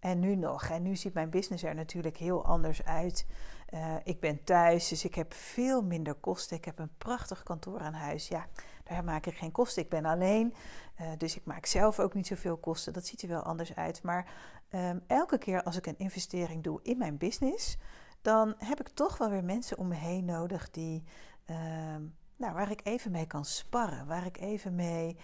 En 0.00 0.20
nu 0.20 0.36
nog. 0.36 0.64
En 0.64 0.82
nu 0.82 0.96
ziet 0.96 1.14
mijn 1.14 1.30
business 1.30 1.62
er 1.62 1.74
natuurlijk 1.74 2.16
heel 2.16 2.44
anders 2.44 2.84
uit. 2.84 3.26
Uh, 3.74 3.94
ik 4.04 4.20
ben 4.20 4.44
thuis, 4.44 4.88
dus 4.88 5.04
ik 5.04 5.14
heb 5.14 5.34
veel 5.34 5.82
minder 5.82 6.14
kosten. 6.14 6.56
Ik 6.56 6.64
heb 6.64 6.78
een 6.78 6.96
prachtig 6.98 7.42
kantoor 7.42 7.80
aan 7.80 7.94
huis. 7.94 8.28
Ja, 8.28 8.46
daar 8.84 9.04
maak 9.04 9.26
ik 9.26 9.36
geen 9.36 9.52
kosten. 9.52 9.82
Ik 9.82 9.88
ben 9.88 10.04
alleen, 10.04 10.54
uh, 11.00 11.06
dus 11.18 11.36
ik 11.36 11.44
maak 11.44 11.66
zelf 11.66 11.98
ook 11.98 12.14
niet 12.14 12.26
zoveel 12.26 12.56
kosten. 12.56 12.92
Dat 12.92 13.06
ziet 13.06 13.22
er 13.22 13.28
wel 13.28 13.42
anders 13.42 13.74
uit. 13.74 14.02
Maar 14.02 14.32
um, 14.70 15.02
elke 15.06 15.38
keer 15.38 15.62
als 15.62 15.76
ik 15.76 15.86
een 15.86 15.98
investering 15.98 16.62
doe 16.62 16.80
in 16.82 16.98
mijn 16.98 17.18
business, 17.18 17.76
dan 18.22 18.54
heb 18.58 18.80
ik 18.80 18.88
toch 18.88 19.18
wel 19.18 19.30
weer 19.30 19.44
mensen 19.44 19.78
om 19.78 19.88
me 19.88 19.94
heen 19.94 20.24
nodig 20.24 20.70
die, 20.70 21.04
um, 21.50 22.14
nou, 22.36 22.54
waar 22.54 22.70
ik 22.70 22.80
even 22.84 23.10
mee 23.10 23.26
kan 23.26 23.44
sparren. 23.44 24.06
Waar 24.06 24.26
ik 24.26 24.38
even 24.38 24.74
mee 24.74 25.16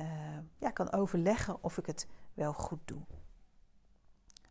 uh, 0.00 0.06
ja, 0.58 0.70
kan 0.70 0.92
overleggen 0.92 1.62
of 1.62 1.78
ik 1.78 1.86
het 1.86 2.06
wel 2.34 2.52
goed 2.52 2.80
doe. 2.84 3.02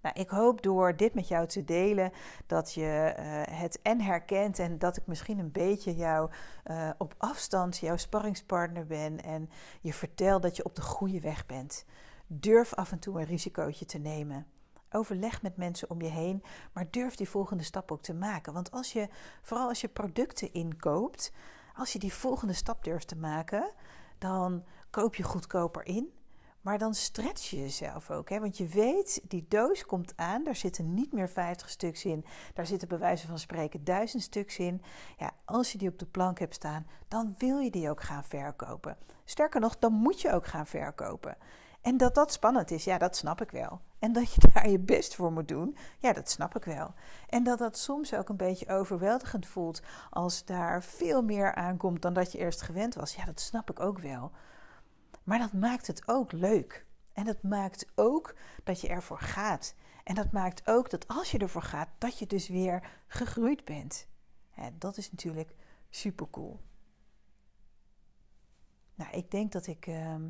Nou, 0.01 0.15
ik 0.19 0.29
hoop 0.29 0.61
door 0.61 0.95
dit 0.95 1.13
met 1.13 1.27
jou 1.27 1.47
te 1.47 1.63
delen 1.63 2.11
dat 2.45 2.73
je 2.73 3.15
uh, 3.19 3.59
het 3.59 3.81
en 3.81 4.01
herkent 4.01 4.59
en 4.59 4.77
dat 4.79 4.97
ik 4.97 5.07
misschien 5.07 5.39
een 5.39 5.51
beetje 5.51 5.95
jou 5.95 6.31
uh, 6.65 6.89
op 6.97 7.13
afstand 7.17 7.77
jouw 7.77 7.97
sparringspartner 7.97 8.85
ben 8.85 9.23
en 9.23 9.49
je 9.81 9.93
vertel 9.93 10.39
dat 10.39 10.55
je 10.55 10.65
op 10.65 10.75
de 10.75 10.81
goede 10.81 11.19
weg 11.19 11.45
bent. 11.45 11.85
Durf 12.27 12.73
af 12.73 12.91
en 12.91 12.99
toe 12.99 13.19
een 13.19 13.25
risicootje 13.25 13.85
te 13.85 13.97
nemen. 13.97 14.47
Overleg 14.91 15.41
met 15.41 15.57
mensen 15.57 15.89
om 15.89 16.01
je 16.01 16.09
heen, 16.09 16.43
maar 16.73 16.87
durf 16.91 17.15
die 17.15 17.29
volgende 17.29 17.63
stap 17.63 17.91
ook 17.91 18.01
te 18.01 18.13
maken. 18.13 18.53
Want 18.53 18.71
als 18.71 18.93
je, 18.93 19.07
vooral 19.41 19.67
als 19.67 19.81
je 19.81 19.87
producten 19.87 20.53
inkoopt, 20.53 21.31
als 21.75 21.93
je 21.93 21.99
die 21.99 22.13
volgende 22.13 22.53
stap 22.53 22.83
durft 22.83 23.07
te 23.07 23.15
maken, 23.15 23.71
dan 24.17 24.63
koop 24.89 25.15
je 25.15 25.23
goedkoper 25.23 25.85
in 25.85 26.11
Maar 26.67 26.77
dan 26.77 26.93
stretch 26.93 27.49
je 27.49 27.59
jezelf 27.59 28.11
ook. 28.11 28.29
Hè? 28.29 28.39
Want 28.39 28.57
je 28.57 28.67
weet, 28.67 29.21
die 29.27 29.45
doos 29.47 29.85
komt 29.85 30.13
aan. 30.15 30.43
Daar 30.43 30.55
zitten 30.55 30.93
niet 30.93 31.13
meer 31.13 31.29
50 31.29 31.69
stuks 31.69 32.05
in. 32.05 32.25
Daar 32.53 32.65
zitten 32.65 32.87
bij 32.87 32.99
wijze 32.99 33.27
van 33.27 33.39
spreken 33.39 33.83
duizend 33.83 34.23
stuks 34.23 34.57
in. 34.57 34.81
Ja, 35.17 35.31
als 35.45 35.71
je 35.71 35.77
die 35.77 35.89
op 35.89 35.99
de 35.99 36.05
plank 36.05 36.39
hebt 36.39 36.53
staan, 36.53 36.87
dan 37.07 37.35
wil 37.37 37.57
je 37.57 37.71
die 37.71 37.89
ook 37.89 38.01
gaan 38.01 38.23
verkopen. 38.23 38.97
Sterker 39.25 39.59
nog, 39.59 39.77
dan 39.79 39.93
moet 39.93 40.21
je 40.21 40.31
ook 40.31 40.45
gaan 40.47 40.67
verkopen. 40.67 41.37
En 41.81 41.97
dat 41.97 42.15
dat 42.15 42.31
spannend 42.31 42.71
is, 42.71 42.83
ja, 42.83 42.97
dat 42.97 43.15
snap 43.15 43.41
ik 43.41 43.51
wel. 43.51 43.81
En 43.99 44.13
dat 44.13 44.33
je 44.33 44.49
daar 44.53 44.69
je 44.69 44.79
best 44.79 45.15
voor 45.15 45.31
moet 45.31 45.47
doen, 45.47 45.77
ja, 45.99 46.13
dat 46.13 46.29
snap 46.29 46.55
ik 46.55 46.63
wel. 46.63 46.93
En 47.29 47.43
dat 47.43 47.59
dat 47.59 47.77
soms 47.77 48.13
ook 48.13 48.29
een 48.29 48.37
beetje 48.37 48.67
overweldigend 48.67 49.45
voelt 49.45 49.81
als 50.09 50.45
daar 50.45 50.83
veel 50.83 51.23
meer 51.23 51.55
aankomt 51.55 52.01
dan 52.01 52.13
dat 52.13 52.31
je 52.31 52.37
eerst 52.37 52.61
gewend 52.61 52.95
was, 52.95 53.15
ja, 53.15 53.25
dat 53.25 53.39
snap 53.39 53.69
ik 53.69 53.79
ook 53.79 53.99
wel. 53.99 54.31
Maar 55.27 55.39
dat 55.39 55.53
maakt 55.53 55.87
het 55.87 56.07
ook 56.07 56.31
leuk. 56.31 56.85
En 57.13 57.25
dat 57.25 57.43
maakt 57.43 57.91
ook 57.95 58.35
dat 58.63 58.81
je 58.81 58.87
ervoor 58.87 59.19
gaat. 59.19 59.75
En 60.03 60.15
dat 60.15 60.31
maakt 60.31 60.67
ook 60.67 60.89
dat 60.89 61.07
als 61.07 61.31
je 61.31 61.37
ervoor 61.37 61.61
gaat, 61.61 61.89
dat 61.97 62.19
je 62.19 62.27
dus 62.27 62.47
weer 62.47 62.89
gegroeid 63.07 63.65
bent. 63.65 64.07
En 64.55 64.75
dat 64.79 64.97
is 64.97 65.11
natuurlijk 65.11 65.55
super 65.89 66.29
cool. 66.29 66.59
Nou, 68.95 69.11
ik 69.11 69.31
denk 69.31 69.51
dat 69.51 69.67
ik. 69.67 69.87
Ehm, 69.87 70.29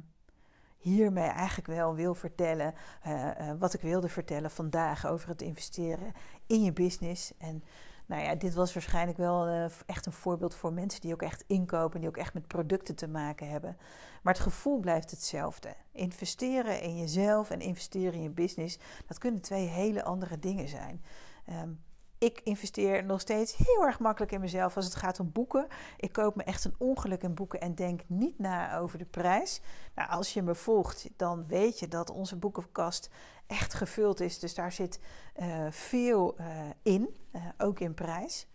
hiermee 0.78 1.30
eigenlijk 1.30 1.68
wel 1.68 1.96
wil 1.96 2.14
vertellen 2.14 2.74
uh, 3.08 3.52
wat 3.60 3.74
ik 3.74 3.82
wilde 3.82 4.10
vertellen 4.10 4.52
vandaag 4.52 5.08
over 5.08 5.30
het 5.30 5.42
investeren 5.42 6.14
in 6.46 6.64
je 6.64 6.74
business. 6.74 7.38
En 7.38 7.64
nou 8.08 8.22
ja, 8.22 8.36
dit 8.36 8.54
was 8.54 8.74
waarschijnlijk 8.74 9.18
wel 9.18 9.48
uh, 9.48 9.66
echt 9.86 10.06
een 10.06 10.12
voorbeeld 10.12 10.56
voor 10.56 10.74
mensen 10.74 11.02
die 11.02 11.14
ook 11.14 11.22
echt 11.22 11.44
inkopen, 11.48 12.00
die 12.00 12.10
ook 12.10 12.18
echt 12.18 12.34
met 12.34 12.48
producten 12.48 12.96
te 12.96 13.08
maken 13.08 13.50
hebben. 13.50 13.78
Maar 14.22 14.34
het 14.34 14.44
gevoel 14.44 14.80
blijft 14.80 15.12
hetzelfde. 15.12 15.74
Investeren 15.92 16.82
in 16.82 16.98
jezelf 16.98 17.50
en 17.50 17.60
investeren 17.60 18.14
in 18.14 18.22
je 18.22 18.30
business, 18.30 18.80
dat 19.08 19.18
kunnen 19.18 19.42
twee 19.42 19.66
hele 19.66 20.04
andere 20.04 20.40
dingen 20.40 20.68
zijn. 20.68 21.04
Um, 21.50 21.80
ik 22.18 22.42
investeer 22.44 23.04
nog 23.04 23.22
steeds 23.22 23.56
heel 23.56 23.86
erg 23.86 24.00
makkelijk 24.00 24.32
in 24.32 24.40
mezelf 24.40 24.76
als 24.76 24.86
het 24.86 24.96
gaat 24.96 25.20
om 25.20 25.32
boeken. 25.32 25.68
Ik 25.98 26.12
koop 26.12 26.36
me 26.36 26.44
echt 26.44 26.66
een 26.66 26.76
ongeluk 26.78 27.24
in 27.24 27.34
boeken 27.34 27.62
en 27.62 27.76
denk 27.76 28.02
niet 28.08 28.40
na 28.40 28.78
over 28.78 28.98
de 28.98 29.06
prijs. 29.06 29.62
Nou, 29.96 30.10
als 30.10 30.34
je 30.34 30.42
me 30.42 30.56
volgt, 30.56 31.10
dan 31.16 31.48
weet 31.48 31.80
je 31.80 31.88
dat 31.88 32.10
onze 32.10 32.36
boekenkast 32.36 33.10
echt 33.48 33.74
gevuld 33.74 34.20
is. 34.20 34.40
Dus 34.40 34.56
daar 34.56 34.72
zit 34.72 35.00
uh, 35.36 35.72
veel 35.72 36.40
uh, 36.40 36.46
in, 36.82 37.16
uh, 37.32 37.42
ook 37.58 37.80
in 37.80 37.94
prijs. 37.94 38.48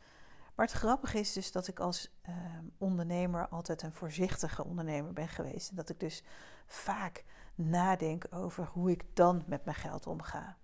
Maar 0.54 0.66
het 0.66 0.74
grappige 0.74 1.18
is 1.18 1.32
dus 1.32 1.52
dat 1.52 1.68
ik 1.68 1.80
als 1.80 2.10
ondernemer 2.78 3.48
altijd 3.48 3.82
een 3.82 3.92
voorzichtige 3.92 4.64
ondernemer 4.64 5.12
ben 5.12 5.28
geweest. 5.28 5.70
En 5.70 5.76
dat 5.76 5.88
ik 5.88 6.00
dus 6.00 6.22
vaak 6.66 7.24
nadenk 7.54 8.26
over 8.30 8.68
hoe 8.72 8.90
ik 8.90 9.04
dan 9.14 9.42
met 9.46 9.64
mijn 9.64 9.76
geld 9.76 10.06
omga. 10.06 10.56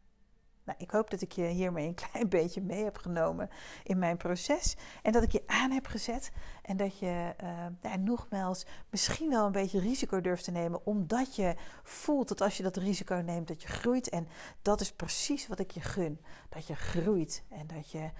Nou, 0.68 0.80
ik 0.80 0.90
hoop 0.90 1.10
dat 1.10 1.20
ik 1.20 1.32
je 1.32 1.44
hiermee 1.44 1.86
een 1.86 1.94
klein 2.10 2.28
beetje 2.28 2.60
mee 2.60 2.84
heb 2.84 2.96
genomen 2.96 3.50
in 3.82 3.98
mijn 3.98 4.16
proces. 4.16 4.76
En 5.02 5.12
dat 5.12 5.22
ik 5.22 5.32
je 5.32 5.42
aan 5.46 5.70
heb 5.70 5.86
gezet. 5.86 6.30
En 6.62 6.76
dat 6.76 6.98
je 6.98 7.34
uh, 7.82 7.94
nogmaals 7.94 8.66
misschien 8.90 9.30
wel 9.30 9.46
een 9.46 9.52
beetje 9.52 9.80
risico 9.80 10.20
durft 10.20 10.44
te 10.44 10.50
nemen. 10.50 10.86
Omdat 10.86 11.36
je 11.36 11.54
voelt 11.82 12.28
dat 12.28 12.40
als 12.40 12.56
je 12.56 12.62
dat 12.62 12.76
risico 12.76 13.14
neemt, 13.14 13.48
dat 13.48 13.62
je 13.62 13.68
groeit. 13.68 14.08
En 14.08 14.28
dat 14.62 14.80
is 14.80 14.92
precies 14.92 15.46
wat 15.46 15.58
ik 15.58 15.70
je 15.70 15.80
gun. 15.80 16.20
Dat 16.48 16.66
je 16.66 16.74
groeit. 16.74 17.44
En 17.48 17.66
dat 17.66 17.90
je 17.90 18.10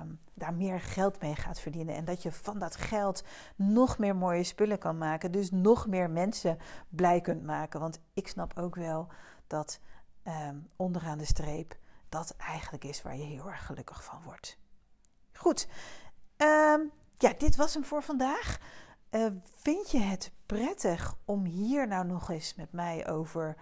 um, 0.00 0.20
daar 0.34 0.54
meer 0.54 0.80
geld 0.80 1.20
mee 1.20 1.34
gaat 1.34 1.60
verdienen. 1.60 1.94
En 1.94 2.04
dat 2.04 2.22
je 2.22 2.32
van 2.32 2.58
dat 2.58 2.76
geld 2.76 3.24
nog 3.56 3.98
meer 3.98 4.16
mooie 4.16 4.44
spullen 4.44 4.78
kan 4.78 4.98
maken. 4.98 5.30
Dus 5.32 5.50
nog 5.50 5.86
meer 5.86 6.10
mensen 6.10 6.58
blij 6.88 7.20
kunt 7.20 7.42
maken. 7.42 7.80
Want 7.80 8.00
ik 8.14 8.28
snap 8.28 8.58
ook 8.58 8.74
wel 8.74 9.08
dat 9.46 9.80
um, 10.24 10.68
onderaan 10.76 11.18
de 11.18 11.24
streep 11.24 11.76
dat 12.08 12.34
eigenlijk 12.36 12.84
is 12.84 13.02
waar 13.02 13.16
je 13.16 13.24
heel 13.24 13.50
erg 13.50 13.66
gelukkig 13.66 14.04
van 14.04 14.22
wordt. 14.22 14.58
Goed, 15.32 15.68
ehm, 16.36 16.80
ja, 17.18 17.32
dit 17.38 17.56
was 17.56 17.74
hem 17.74 17.84
voor 17.84 18.02
vandaag. 18.02 18.58
Uh, 19.10 19.26
vind 19.60 19.90
je 19.90 19.98
het 19.98 20.32
prettig 20.46 21.14
om 21.24 21.44
hier 21.44 21.88
nou 21.88 22.06
nog 22.06 22.30
eens 22.30 22.54
met 22.54 22.72
mij 22.72 23.08
over 23.08 23.56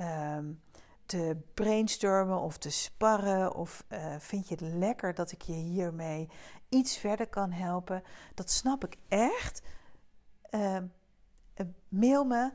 um, 0.00 0.62
te 1.06 1.36
brainstormen 1.54 2.40
of 2.40 2.58
te 2.58 2.70
sparren? 2.70 3.54
Of 3.54 3.84
uh, 3.88 4.14
vind 4.18 4.48
je 4.48 4.54
het 4.54 4.74
lekker 4.74 5.14
dat 5.14 5.32
ik 5.32 5.42
je 5.42 5.52
hiermee 5.52 6.28
iets 6.68 6.96
verder 6.96 7.28
kan 7.28 7.52
helpen? 7.52 8.02
Dat 8.34 8.50
snap 8.50 8.84
ik 8.84 8.96
echt. 9.08 9.62
Uh, 10.50 10.78
mail 11.88 12.24
me 12.24 12.52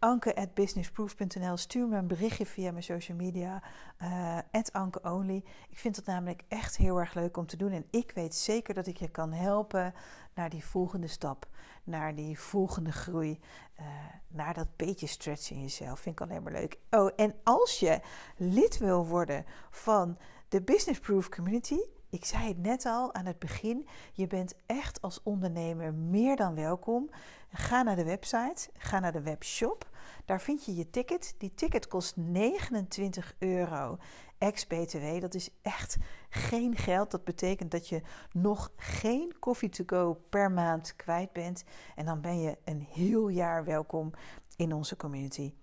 anke.businessproof.nl. 0.00 1.56
Stuur 1.56 1.86
me 1.86 1.96
een 1.96 2.06
berichtje 2.06 2.46
via 2.46 2.70
mijn 2.70 2.82
social 2.82 3.16
media. 3.16 3.62
Uh, 4.02 4.38
@ankeonly. 4.72 5.44
Ik 5.68 5.78
vind 5.78 5.96
het 5.96 6.06
namelijk 6.06 6.42
echt 6.48 6.76
heel 6.76 6.98
erg 6.98 7.14
leuk 7.14 7.36
om 7.36 7.46
te 7.46 7.56
doen. 7.56 7.72
En 7.72 7.86
ik 7.90 8.12
weet 8.14 8.34
zeker 8.34 8.74
dat 8.74 8.86
ik 8.86 8.96
je 8.96 9.08
kan 9.08 9.32
helpen 9.32 9.94
naar 10.34 10.50
die 10.50 10.64
volgende 10.64 11.06
stap. 11.06 11.46
Naar 11.84 12.14
die 12.14 12.38
volgende 12.38 12.92
groei. 12.92 13.40
Uh, 13.80 13.86
naar 14.28 14.54
dat 14.54 14.76
beetje 14.76 15.06
stretch 15.06 15.50
in 15.50 15.60
jezelf. 15.60 16.00
Vind 16.00 16.20
ik 16.20 16.28
alleen 16.28 16.42
maar 16.42 16.52
leuk. 16.52 16.78
Oh, 16.90 17.10
en 17.16 17.34
als 17.44 17.80
je 17.80 18.00
lid 18.36 18.78
wil 18.78 19.06
worden 19.06 19.44
van 19.70 20.18
de 20.48 20.62
Business 20.62 21.00
Proof 21.00 21.28
Community 21.28 21.78
ik 22.10 22.24
zei 22.24 22.48
het 22.48 22.58
net 22.58 22.86
al 22.86 23.14
aan 23.14 23.26
het 23.26 23.38
begin, 23.38 23.88
je 24.12 24.26
bent 24.26 24.54
echt 24.66 25.02
als 25.02 25.22
ondernemer 25.22 25.94
meer 25.94 26.36
dan 26.36 26.54
welkom. 26.54 27.10
Ga 27.52 27.82
naar 27.82 27.96
de 27.96 28.04
website, 28.04 28.70
ga 28.76 28.98
naar 28.98 29.12
de 29.12 29.22
webshop. 29.22 29.88
Daar 30.24 30.40
vind 30.40 30.64
je 30.64 30.74
je 30.74 30.90
ticket. 30.90 31.34
Die 31.38 31.54
ticket 31.54 31.88
kost 31.88 32.16
29 32.16 33.34
euro 33.38 33.98
ex-BTW. 34.38 35.20
Dat 35.20 35.34
is 35.34 35.50
echt 35.62 35.96
geen 36.28 36.76
geld. 36.76 37.10
Dat 37.10 37.24
betekent 37.24 37.70
dat 37.70 37.88
je 37.88 38.02
nog 38.32 38.72
geen 38.76 39.38
koffie 39.38 39.68
to 39.68 39.84
go 39.86 40.20
per 40.28 40.50
maand 40.50 40.96
kwijt 40.96 41.32
bent. 41.32 41.64
En 41.96 42.04
dan 42.04 42.20
ben 42.20 42.40
je 42.40 42.58
een 42.64 42.86
heel 42.90 43.28
jaar 43.28 43.64
welkom 43.64 44.10
in 44.56 44.72
onze 44.72 44.96
community. 44.96 45.54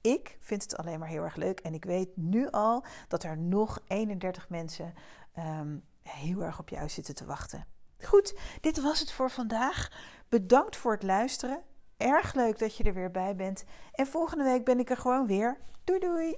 Ik 0.00 0.36
vind 0.40 0.62
het 0.62 0.76
alleen 0.76 0.98
maar 0.98 1.08
heel 1.08 1.22
erg 1.22 1.36
leuk. 1.36 1.60
En 1.60 1.74
ik 1.74 1.84
weet 1.84 2.16
nu 2.16 2.50
al 2.50 2.84
dat 3.08 3.22
er 3.22 3.38
nog 3.38 3.80
31 3.86 4.48
mensen 4.48 4.94
um, 5.38 5.84
heel 6.10 6.42
erg 6.42 6.58
op 6.58 6.68
jou 6.68 6.88
zitten 6.88 7.14
te 7.14 7.24
wachten. 7.24 7.66
Goed, 8.04 8.34
dit 8.60 8.80
was 8.80 9.00
het 9.00 9.12
voor 9.12 9.30
vandaag. 9.30 9.88
Bedankt 10.28 10.76
voor 10.76 10.92
het 10.92 11.02
luisteren. 11.02 11.62
Erg 11.96 12.34
leuk 12.34 12.58
dat 12.58 12.76
je 12.76 12.84
er 12.84 12.94
weer 12.94 13.10
bij 13.10 13.36
bent. 13.36 13.64
En 13.92 14.06
volgende 14.06 14.44
week 14.44 14.64
ben 14.64 14.78
ik 14.78 14.90
er 14.90 14.96
gewoon 14.96 15.26
weer. 15.26 15.58
Doei 15.84 15.98
doei! 15.98 16.36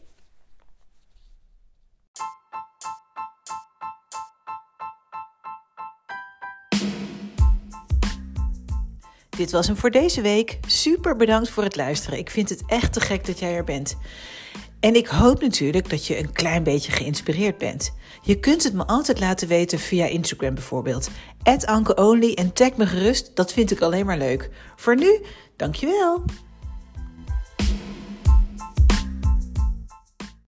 Dit 9.41 9.51
was 9.51 9.67
hem 9.67 9.77
voor 9.77 9.91
deze 9.91 10.21
week. 10.21 10.59
Super 10.67 11.17
bedankt 11.17 11.51
voor 11.51 11.63
het 11.63 11.77
luisteren. 11.77 12.19
Ik 12.19 12.31
vind 12.31 12.49
het 12.49 12.63
echt 12.67 12.93
te 12.93 13.01
gek 13.01 13.27
dat 13.27 13.39
jij 13.39 13.55
er 13.55 13.65
bent. 13.65 13.97
En 14.81 14.95
ik 14.95 15.07
hoop 15.07 15.41
natuurlijk 15.41 15.91
dat 15.91 16.07
je 16.07 16.19
een 16.19 16.33
klein 16.33 16.63
beetje 16.63 16.93
geïnspireerd 16.93 17.59
bent. 17.59 17.93
Je 18.23 18.39
kunt 18.39 18.63
het 18.63 18.75
me 18.75 18.87
altijd 18.87 19.21
laten 19.21 19.49
weten 19.49 19.79
via 19.79 20.07
Instagram 20.07 20.55
bijvoorbeeld. 20.55 21.11
Ankeonly 21.65 22.33
en 22.35 22.53
tag 22.53 22.77
me 22.77 22.87
gerust, 22.87 23.37
dat 23.37 23.53
vind 23.53 23.71
ik 23.71 23.81
alleen 23.81 24.07
maar 24.07 24.19
leuk. 24.19 24.51
Voor 24.77 24.97
nu, 24.97 25.21
dankjewel! 25.57 26.25